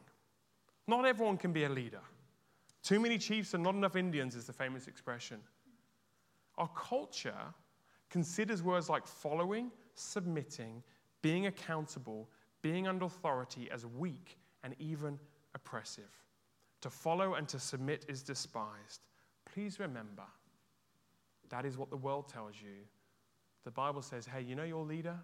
Not 0.87 1.05
everyone 1.05 1.37
can 1.37 1.53
be 1.53 1.63
a 1.63 1.69
leader. 1.69 2.01
Too 2.83 2.99
many 2.99 3.17
chiefs 3.17 3.53
and 3.53 3.63
not 3.63 3.75
enough 3.75 3.95
Indians 3.95 4.35
is 4.35 4.45
the 4.45 4.53
famous 4.53 4.87
expression. 4.87 5.39
Our 6.57 6.69
culture 6.69 7.53
considers 8.13 8.61
words 8.61 8.89
like 8.89 9.07
following, 9.07 9.71
submitting, 9.95 10.83
being 11.23 11.47
accountable, 11.47 12.29
being 12.61 12.87
under 12.87 13.05
authority 13.05 13.67
as 13.73 13.87
weak 13.87 14.37
and 14.63 14.75
even 14.77 15.17
oppressive. 15.55 16.11
To 16.81 16.91
follow 16.91 17.33
and 17.33 17.47
to 17.47 17.57
submit 17.57 18.05
is 18.07 18.21
despised. 18.21 19.01
Please 19.51 19.79
remember, 19.79 20.27
that 21.49 21.65
is 21.65 21.75
what 21.75 21.89
the 21.89 21.97
world 21.97 22.29
tells 22.29 22.53
you. 22.61 22.85
The 23.63 23.71
Bible 23.71 24.03
says, 24.03 24.27
hey, 24.27 24.43
you 24.43 24.55
know 24.55 24.63
your 24.63 24.85
leader? 24.85 25.17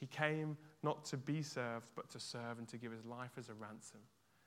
He 0.00 0.06
came 0.06 0.56
not 0.82 1.04
to 1.04 1.18
be 1.18 1.42
served, 1.42 1.90
but 1.94 2.08
to 2.08 2.18
serve 2.18 2.56
and 2.56 2.66
to 2.68 2.78
give 2.78 2.92
his 2.92 3.04
life 3.04 3.32
as 3.36 3.50
a 3.50 3.54
ransom. 3.54 4.00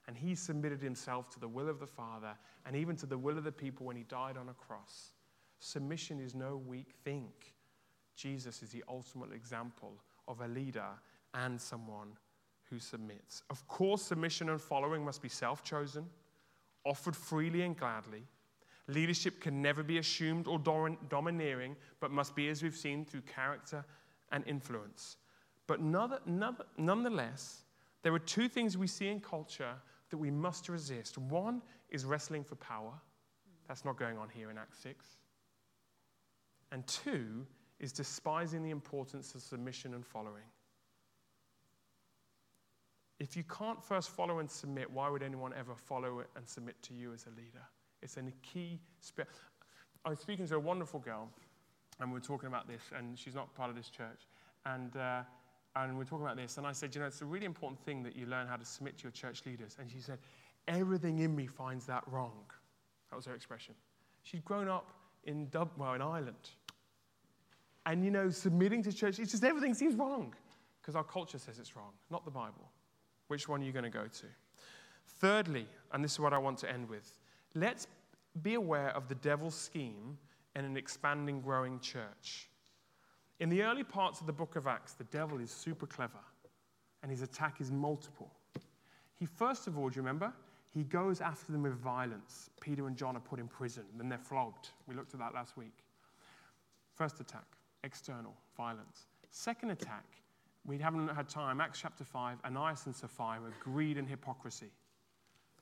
And 0.07 0.17
he 0.17 0.33
submitted 0.33 0.81
himself 0.81 1.29
to 1.29 1.39
the 1.39 1.47
will 1.47 1.69
of 1.69 1.79
the 1.79 1.85
Father 1.85 2.33
and 2.65 2.75
even 2.75 2.95
to 2.95 3.05
the 3.05 3.17
will 3.17 3.37
of 3.37 3.43
the 3.43 3.51
people 3.51 3.85
when 3.85 3.95
he 3.95 4.03
died 4.03 4.37
on 4.37 4.49
a 4.49 4.53
cross. 4.55 5.13
Submission 5.59 6.19
is 6.19 6.33
no 6.33 6.59
weak 6.65 6.95
thing. 7.03 7.29
Jesus 8.15 8.63
is 8.63 8.69
the 8.69 8.83
ultimate 8.87 9.33
example 9.33 9.93
of 10.27 10.41
a 10.41 10.47
leader 10.47 10.87
and 11.33 11.59
someone 11.59 12.17
who 12.69 12.79
submits. 12.79 13.43
Of 13.49 13.67
course, 13.67 14.01
submission 14.01 14.49
and 14.49 14.59
following 14.59 15.03
must 15.03 15.21
be 15.21 15.29
self 15.29 15.63
chosen, 15.63 16.05
offered 16.83 17.15
freely 17.15 17.61
and 17.61 17.77
gladly. 17.77 18.23
Leadership 18.87 19.41
can 19.41 19.61
never 19.61 19.81
be 19.81 19.97
assumed 19.97 20.47
or 20.47 20.59
domineering, 20.59 21.75
but 21.99 22.11
must 22.11 22.35
be, 22.35 22.49
as 22.49 22.61
we've 22.61 22.75
seen, 22.75 23.03
through 23.03 23.21
character 23.21 23.83
and 24.31 24.45
influence. 24.47 25.17
But 25.67 25.81
nonetheless, 25.81 27.63
there 28.03 28.13
are 28.13 28.19
two 28.19 28.47
things 28.47 28.77
we 28.77 28.85
see 28.85 29.07
in 29.07 29.19
culture 29.19 29.73
that 30.11 30.17
we 30.17 30.29
must 30.29 30.69
resist. 30.69 31.17
One 31.17 31.63
is 31.89 32.05
wrestling 32.05 32.43
for 32.43 32.55
power. 32.55 32.93
That's 33.67 33.83
not 33.83 33.97
going 33.97 34.19
on 34.19 34.29
here 34.29 34.51
in 34.51 34.57
Acts 34.59 34.77
6. 34.79 35.03
And 36.71 36.85
two 36.85 37.47
is 37.79 37.91
despising 37.91 38.63
the 38.63 38.71
importance 38.71 39.35
of 39.35 39.41
submission 39.41 39.93
and 39.93 40.05
following. 40.05 40.43
If 43.19 43.37
you 43.37 43.43
can't 43.43 43.81
first 43.81 44.09
follow 44.09 44.39
and 44.39 44.49
submit, 44.49 44.91
why 44.91 45.09
would 45.09 45.23
anyone 45.23 45.53
ever 45.57 45.75
follow 45.75 46.23
and 46.35 46.47
submit 46.47 46.81
to 46.83 46.93
you 46.93 47.13
as 47.13 47.25
a 47.25 47.29
leader? 47.29 47.63
It's 48.01 48.17
a 48.17 48.23
key. 48.41 48.79
Spe- 48.99 49.21
I 50.03 50.09
was 50.09 50.19
speaking 50.19 50.47
to 50.47 50.55
a 50.55 50.59
wonderful 50.59 50.99
girl, 50.99 51.29
and 51.99 52.11
we 52.11 52.17
are 52.17 52.21
talking 52.21 52.47
about 52.47 52.67
this, 52.67 52.81
and 52.95 53.17
she's 53.17 53.35
not 53.35 53.53
part 53.55 53.69
of 53.69 53.75
this 53.75 53.89
church. 53.89 54.27
And, 54.65 54.95
uh, 54.97 55.21
and 55.75 55.97
we 55.97 56.03
are 56.03 56.05
talking 56.05 56.25
about 56.25 56.37
this, 56.37 56.57
and 56.57 56.67
I 56.67 56.73
said, 56.73 56.93
You 56.93 57.01
know, 57.01 57.07
it's 57.07 57.21
a 57.21 57.25
really 57.25 57.45
important 57.45 57.79
thing 57.79 58.03
that 58.03 58.15
you 58.15 58.25
learn 58.25 58.47
how 58.47 58.57
to 58.57 58.65
submit 58.65 58.97
to 58.97 59.03
your 59.03 59.11
church 59.11 59.45
leaders. 59.45 59.77
And 59.79 59.89
she 59.89 59.99
said, 59.99 60.19
Everything 60.67 61.19
in 61.19 61.35
me 61.35 61.47
finds 61.47 61.85
that 61.85 62.03
wrong. 62.07 62.43
That 63.09 63.15
was 63.15 63.25
her 63.25 63.33
expression. 63.33 63.75
She'd 64.23 64.43
grown 64.43 64.67
up 64.67 64.91
in, 65.23 65.47
Dub- 65.49 65.71
well, 65.77 65.93
in 65.93 66.01
Ireland. 66.01 66.49
And, 67.85 68.03
you 68.03 68.11
know, 68.11 68.29
submitting 68.29 68.81
to 68.83 68.93
church, 68.93 69.19
it's 69.19 69.31
just 69.31 69.43
everything 69.43 69.73
seems 69.73 69.95
wrong 69.95 70.33
because 70.81 70.95
our 70.95 71.03
culture 71.03 71.37
says 71.37 71.59
it's 71.59 71.75
wrong, 71.75 71.91
not 72.09 72.25
the 72.25 72.31
Bible. 72.31 72.71
Which 73.27 73.47
one 73.47 73.61
are 73.61 73.63
you 73.63 73.71
going 73.71 73.83
to 73.83 73.89
go 73.89 74.05
to? 74.05 74.25
Thirdly, 75.19 75.67
and 75.91 76.03
this 76.03 76.13
is 76.13 76.19
what 76.19 76.33
I 76.33 76.37
want 76.37 76.57
to 76.59 76.71
end 76.71 76.89
with 76.89 77.19
let's 77.55 77.87
be 78.41 78.55
aware 78.55 78.89
of 78.89 79.07
the 79.07 79.15
devil's 79.15 79.55
scheme 79.55 80.17
in 80.55 80.65
an 80.65 80.77
expanding, 80.77 81.41
growing 81.41 81.79
church. 81.79 82.49
In 83.39 83.49
the 83.49 83.63
early 83.63 83.83
parts 83.83 84.21
of 84.21 84.27
the 84.27 84.33
book 84.33 84.55
of 84.55 84.67
Acts, 84.67 84.93
the 84.93 85.05
devil 85.05 85.39
is 85.39 85.51
super 85.51 85.85
clever 85.85 86.19
and 87.01 87.11
his 87.11 87.21
attack 87.21 87.61
is 87.61 87.71
multiple. 87.71 88.31
He, 89.17 89.25
first 89.25 89.67
of 89.67 89.77
all, 89.77 89.89
do 89.89 89.95
you 89.95 90.01
remember? 90.01 90.33
He 90.69 90.83
goes 90.83 91.21
after 91.21 91.51
them 91.51 91.63
with 91.63 91.73
violence. 91.73 92.49
Peter 92.59 92.87
and 92.87 92.97
John 92.97 93.15
are 93.15 93.21
put 93.21 93.39
in 93.39 93.47
prison, 93.47 93.83
then 93.97 94.09
they're 94.09 94.17
flogged. 94.17 94.69
We 94.87 94.95
looked 94.95 95.13
at 95.13 95.19
that 95.19 95.33
last 95.33 95.55
week. 95.55 95.83
First 96.93 97.19
attack, 97.19 97.45
external 97.85 98.33
violence. 98.57 99.05
Second 99.29 99.69
attack, 99.69 100.05
we 100.65 100.77
haven't 100.77 101.07
had 101.09 101.29
time. 101.29 101.61
Acts 101.61 101.79
chapter 101.79 102.03
5, 102.03 102.39
Ananias 102.43 102.87
and 102.87 102.95
Sapphira, 102.95 103.51
greed 103.59 103.97
and 103.97 104.09
hypocrisy, 104.09 104.71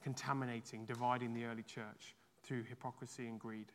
contaminating, 0.02 0.86
dividing 0.86 1.34
the 1.34 1.44
early 1.44 1.64
church 1.64 2.16
through 2.44 2.64
hypocrisy 2.64 3.28
and 3.28 3.40
greed. 3.40 3.68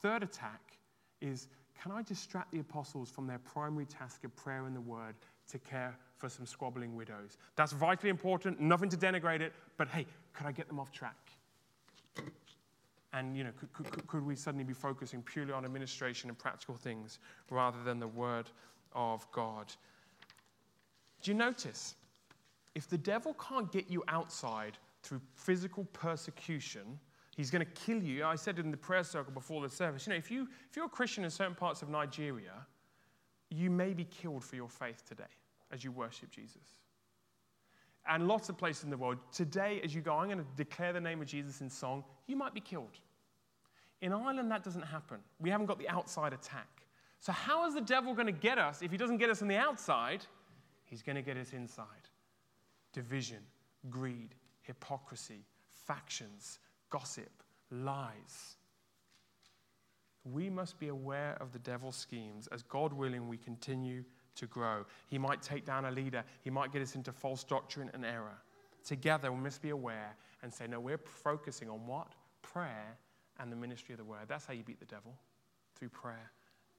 Third 0.00 0.22
attack 0.22 0.78
is 1.20 1.48
can 1.80 1.92
I 1.92 2.02
distract 2.02 2.52
the 2.52 2.60
apostles 2.60 3.10
from 3.10 3.26
their 3.26 3.38
primary 3.38 3.86
task 3.86 4.24
of 4.24 4.36
prayer 4.36 4.66
and 4.66 4.76
the 4.76 4.80
word 4.82 5.14
to 5.48 5.58
care 5.58 5.96
for 6.18 6.28
some 6.28 6.44
squabbling 6.44 6.94
widows? 6.94 7.38
That's 7.56 7.72
vitally 7.72 8.10
important, 8.10 8.60
nothing 8.60 8.90
to 8.90 8.98
denigrate 8.98 9.40
it, 9.40 9.54
but 9.78 9.88
hey, 9.88 10.06
could 10.34 10.46
I 10.46 10.52
get 10.52 10.68
them 10.68 10.78
off 10.78 10.92
track? 10.92 11.16
And, 13.12 13.36
you 13.36 13.42
know, 13.42 13.50
could, 13.58 13.72
could, 13.90 14.06
could 14.06 14.24
we 14.24 14.36
suddenly 14.36 14.64
be 14.64 14.72
focusing 14.72 15.22
purely 15.22 15.52
on 15.52 15.64
administration 15.64 16.30
and 16.30 16.38
practical 16.38 16.76
things 16.76 17.18
rather 17.50 17.82
than 17.82 17.98
the 17.98 18.06
word 18.06 18.50
of 18.92 19.30
God? 19.32 19.72
Do 21.22 21.30
you 21.30 21.36
notice? 21.36 21.96
If 22.74 22.88
the 22.88 22.98
devil 22.98 23.34
can't 23.34 23.70
get 23.72 23.90
you 23.90 24.04
outside 24.06 24.78
through 25.02 25.20
physical 25.34 25.84
persecution, 25.92 27.00
he's 27.36 27.50
going 27.50 27.64
to 27.66 27.72
kill 27.72 28.02
you. 28.02 28.24
I 28.24 28.36
said 28.36 28.58
in 28.58 28.70
the 28.70 28.76
prayer 28.76 29.02
circle 29.02 29.32
before 29.32 29.60
the 29.60 29.68
service, 29.68 30.06
you 30.06 30.12
know, 30.12 30.16
if, 30.16 30.30
you, 30.30 30.48
if 30.68 30.76
you're 30.76 30.86
a 30.86 30.88
Christian 30.88 31.24
in 31.24 31.30
certain 31.30 31.54
parts 31.54 31.82
of 31.82 31.88
Nigeria, 31.88 32.66
you 33.50 33.70
may 33.70 33.92
be 33.92 34.04
killed 34.04 34.44
for 34.44 34.54
your 34.54 34.68
faith 34.68 35.02
today 35.06 35.24
as 35.72 35.82
you 35.82 35.90
worship 35.90 36.30
Jesus. 36.30 36.76
And 38.08 38.26
lots 38.26 38.48
of 38.48 38.56
places 38.56 38.84
in 38.84 38.90
the 38.90 38.96
world, 38.96 39.18
today, 39.32 39.80
as 39.84 39.94
you 39.94 40.00
go, 40.00 40.14
I'm 40.14 40.26
going 40.26 40.38
to 40.38 40.46
declare 40.56 40.92
the 40.92 41.00
name 41.00 41.20
of 41.20 41.26
Jesus 41.26 41.60
in 41.60 41.68
song, 41.68 42.02
you 42.26 42.36
might 42.36 42.54
be 42.54 42.60
killed. 42.60 42.98
In 44.00 44.12
Ireland, 44.12 44.50
that 44.50 44.64
doesn't 44.64 44.82
happen. 44.82 45.18
We 45.38 45.50
haven't 45.50 45.66
got 45.66 45.78
the 45.78 45.88
outside 45.88 46.32
attack. 46.32 46.68
So, 47.20 47.32
how 47.32 47.66
is 47.66 47.74
the 47.74 47.82
devil 47.82 48.14
going 48.14 48.26
to 48.26 48.32
get 48.32 48.58
us 48.58 48.80
if 48.80 48.90
he 48.90 48.96
doesn't 48.96 49.18
get 49.18 49.28
us 49.28 49.42
on 49.42 49.48
the 49.48 49.56
outside? 49.56 50.24
He's 50.84 51.02
going 51.02 51.16
to 51.16 51.22
get 51.22 51.36
us 51.36 51.52
inside. 51.52 51.86
Division, 52.92 53.42
greed, 53.90 54.34
hypocrisy, 54.62 55.44
factions, 55.86 56.58
gossip, 56.88 57.30
lies. 57.70 58.56
We 60.24 60.50
must 60.50 60.78
be 60.78 60.88
aware 60.88 61.36
of 61.40 61.52
the 61.52 61.58
devil's 61.58 61.96
schemes 61.96 62.46
as 62.48 62.62
God 62.62 62.92
willing 62.92 63.28
we 63.28 63.36
continue 63.36 64.04
to 64.40 64.46
grow. 64.46 64.84
He 65.06 65.18
might 65.18 65.42
take 65.42 65.64
down 65.64 65.84
a 65.84 65.90
leader, 65.90 66.24
he 66.42 66.50
might 66.50 66.72
get 66.72 66.82
us 66.82 66.94
into 66.94 67.12
false 67.12 67.44
doctrine 67.44 67.90
and 67.94 68.04
error. 68.04 68.38
Together, 68.84 69.30
we 69.30 69.40
must 69.40 69.62
be 69.62 69.70
aware 69.70 70.16
and 70.42 70.52
say, 70.52 70.66
no, 70.66 70.80
we're 70.80 70.98
focusing 70.98 71.68
on 71.68 71.86
what? 71.86 72.08
Prayer 72.42 72.96
and 73.38 73.52
the 73.52 73.56
ministry 73.56 73.92
of 73.92 73.98
the 73.98 74.04
word. 74.04 74.22
That's 74.26 74.46
how 74.46 74.54
you 74.54 74.62
beat 74.62 74.80
the 74.80 74.86
devil 74.86 75.14
through 75.76 75.90
prayer 75.90 76.30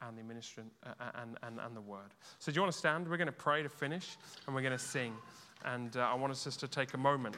and 0.02 0.18
the 0.18 0.24
ministry 0.24 0.64
uh, 0.86 0.90
uh, 1.00 1.22
and, 1.22 1.38
and, 1.44 1.60
and 1.60 1.76
the 1.76 1.82
word. 1.82 2.14
So, 2.40 2.52
do 2.52 2.56
you 2.56 2.62
want 2.62 2.74
to 2.74 2.78
stand? 2.78 3.08
We're 3.08 3.18
going 3.18 3.28
to 3.28 3.32
pray 3.32 3.62
to 3.64 3.70
finish 3.70 4.18
and 4.46 4.56
we're 4.56 4.62
going 4.62 4.78
to 4.78 4.84
sing. 4.84 5.14
And 5.64 5.96
uh, 5.96 6.02
I 6.02 6.16
want 6.16 6.32
us 6.32 6.44
just 6.44 6.60
to 6.62 6.68
take 6.68 6.96
a 6.96 6.98
moment 6.98 7.38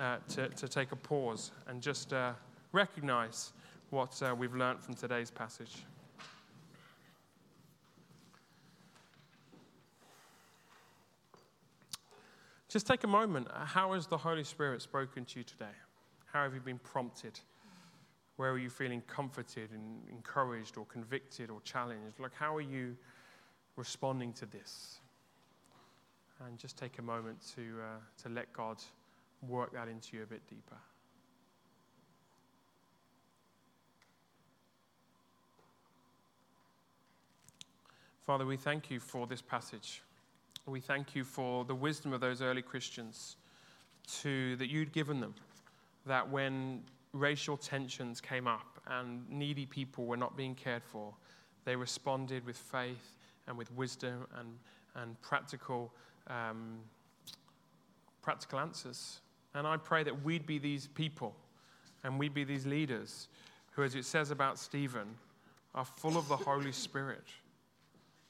uh, 0.00 0.16
to, 0.30 0.48
to 0.48 0.68
take 0.68 0.92
a 0.92 0.96
pause 0.96 1.52
and 1.66 1.82
just 1.82 2.12
uh, 2.12 2.32
recognize 2.72 3.52
what 3.90 4.20
uh, 4.22 4.34
we've 4.34 4.54
learned 4.54 4.80
from 4.80 4.94
today's 4.94 5.30
passage. 5.30 5.84
Just 12.72 12.86
take 12.86 13.04
a 13.04 13.06
moment. 13.06 13.48
How 13.52 13.92
has 13.92 14.06
the 14.06 14.16
Holy 14.16 14.44
Spirit 14.44 14.80
spoken 14.80 15.26
to 15.26 15.40
you 15.40 15.44
today? 15.44 15.76
How 16.32 16.44
have 16.44 16.54
you 16.54 16.60
been 16.60 16.78
prompted? 16.78 17.38
Where 18.36 18.50
are 18.50 18.58
you 18.58 18.70
feeling 18.70 19.02
comforted 19.02 19.72
and 19.72 20.08
encouraged 20.08 20.78
or 20.78 20.86
convicted 20.86 21.50
or 21.50 21.60
challenged? 21.64 22.18
Like, 22.18 22.32
how 22.32 22.56
are 22.56 22.62
you 22.62 22.96
responding 23.76 24.32
to 24.32 24.46
this? 24.46 25.00
And 26.46 26.56
just 26.56 26.78
take 26.78 26.98
a 26.98 27.02
moment 27.02 27.36
to, 27.56 27.60
uh, 27.60 28.22
to 28.22 28.30
let 28.30 28.50
God 28.54 28.78
work 29.46 29.74
that 29.74 29.86
into 29.86 30.16
you 30.16 30.22
a 30.22 30.26
bit 30.26 30.40
deeper. 30.48 30.78
Father, 38.22 38.46
we 38.46 38.56
thank 38.56 38.90
you 38.90 38.98
for 38.98 39.26
this 39.26 39.42
passage. 39.42 40.00
We 40.66 40.80
thank 40.80 41.16
you 41.16 41.24
for 41.24 41.64
the 41.64 41.74
wisdom 41.74 42.12
of 42.12 42.20
those 42.20 42.40
early 42.40 42.62
Christians 42.62 43.36
to, 44.20 44.54
that 44.56 44.70
you'd 44.70 44.92
given 44.92 45.18
them, 45.18 45.34
that 46.06 46.28
when 46.30 46.82
racial 47.12 47.56
tensions 47.56 48.20
came 48.20 48.46
up 48.46 48.80
and 48.86 49.28
needy 49.28 49.66
people 49.66 50.06
were 50.06 50.16
not 50.16 50.36
being 50.36 50.54
cared 50.54 50.84
for, 50.84 51.12
they 51.64 51.74
responded 51.74 52.46
with 52.46 52.56
faith 52.56 53.18
and 53.48 53.58
with 53.58 53.72
wisdom 53.72 54.24
and, 54.38 54.56
and 54.94 55.20
practical, 55.20 55.92
um, 56.28 56.78
practical 58.22 58.60
answers. 58.60 59.20
And 59.54 59.66
I 59.66 59.76
pray 59.76 60.04
that 60.04 60.24
we'd 60.24 60.46
be 60.46 60.58
these 60.58 60.86
people 60.86 61.34
and 62.04 62.20
we'd 62.20 62.34
be 62.34 62.44
these 62.44 62.66
leaders 62.66 63.26
who, 63.72 63.82
as 63.82 63.96
it 63.96 64.04
says 64.04 64.30
about 64.30 64.60
Stephen, 64.60 65.16
are 65.74 65.84
full 65.84 66.16
of 66.16 66.28
the 66.28 66.36
Holy 66.36 66.72
Spirit, 66.72 67.24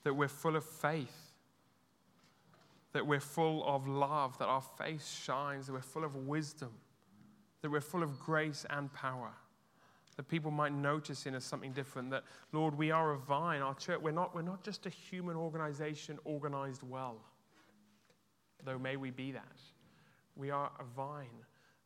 that 0.02 0.14
we're 0.14 0.28
full 0.28 0.56
of 0.56 0.64
faith, 0.64 1.31
that 2.92 3.06
we're 3.06 3.20
full 3.20 3.64
of 3.66 3.86
love, 3.86 4.36
that 4.38 4.46
our 4.46 4.62
face 4.62 5.20
shines, 5.24 5.66
that 5.66 5.72
we're 5.72 5.80
full 5.80 6.04
of 6.04 6.14
wisdom, 6.14 6.70
that 7.62 7.70
we're 7.70 7.80
full 7.80 8.02
of 8.02 8.18
grace 8.18 8.66
and 8.70 8.92
power 8.92 9.32
that 10.16 10.28
people 10.28 10.50
might 10.50 10.72
notice 10.72 11.26
in 11.26 11.34
us 11.34 11.44
something 11.44 11.72
different. 11.72 12.10
That, 12.10 12.24
Lord, 12.52 12.76
we 12.76 12.90
are 12.90 13.12
a 13.12 13.18
vine. 13.18 13.62
Our 13.62 13.74
church, 13.74 14.00
we're 14.00 14.10
not, 14.10 14.34
we're 14.34 14.42
not 14.42 14.62
just 14.62 14.86
a 14.86 14.90
human 14.90 15.36
organization 15.36 16.18
organized 16.24 16.82
well, 16.82 17.16
though 18.64 18.78
may 18.78 18.96
we 18.96 19.10
be 19.10 19.32
that. 19.32 19.56
We 20.36 20.50
are 20.50 20.70
a 20.78 20.84
vine 20.84 21.26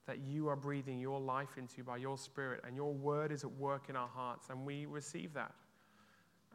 that 0.06 0.18
you 0.18 0.48
are 0.48 0.56
breathing 0.56 1.00
your 1.00 1.20
life 1.20 1.56
into 1.56 1.82
by 1.82 1.96
your 1.96 2.16
Spirit, 2.18 2.62
and 2.66 2.76
your 2.76 2.92
word 2.92 3.32
is 3.32 3.42
at 3.44 3.50
work 3.52 3.88
in 3.88 3.96
our 3.96 4.08
hearts, 4.08 4.50
and 4.50 4.64
we 4.64 4.86
receive 4.86 5.32
that. 5.34 5.52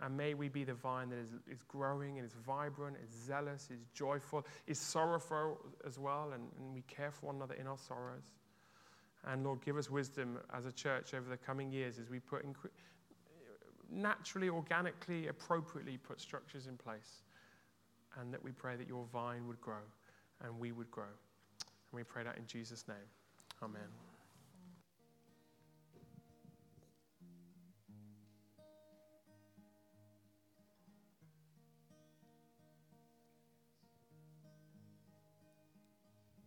And 0.01 0.17
may 0.17 0.33
we 0.33 0.49
be 0.49 0.63
the 0.63 0.73
vine 0.73 1.09
that 1.09 1.19
is, 1.19 1.29
is 1.49 1.61
growing 1.67 2.17
and 2.17 2.25
is 2.25 2.33
vibrant, 2.45 2.97
is 3.03 3.11
zealous, 3.11 3.69
is 3.71 3.85
joyful, 3.93 4.45
is 4.65 4.79
sorrowful 4.79 5.59
as 5.85 5.99
well, 5.99 6.31
and, 6.33 6.43
and 6.59 6.73
we 6.73 6.81
care 6.87 7.11
for 7.11 7.27
one 7.27 7.35
another 7.35 7.53
in 7.53 7.67
our 7.67 7.77
sorrows. 7.77 8.23
And 9.27 9.43
Lord, 9.43 9.63
give 9.63 9.77
us 9.77 9.89
wisdom 9.89 10.39
as 10.53 10.65
a 10.65 10.71
church 10.71 11.13
over 11.13 11.29
the 11.29 11.37
coming 11.37 11.71
years 11.71 11.99
as 11.99 12.09
we 12.09 12.19
put 12.19 12.43
naturally, 13.91 14.49
organically, 14.49 15.27
appropriately 15.27 15.97
put 15.97 16.19
structures 16.19 16.67
in 16.67 16.77
place. 16.77 17.23
And 18.19 18.33
that 18.33 18.43
we 18.43 18.51
pray 18.51 18.75
that 18.75 18.87
your 18.87 19.05
vine 19.13 19.47
would 19.47 19.61
grow 19.61 19.85
and 20.43 20.59
we 20.59 20.71
would 20.71 20.91
grow. 20.91 21.03
And 21.03 21.93
we 21.93 22.03
pray 22.03 22.23
that 22.23 22.37
in 22.37 22.45
Jesus' 22.45 22.87
name. 22.87 22.97
Amen. 23.63 24.10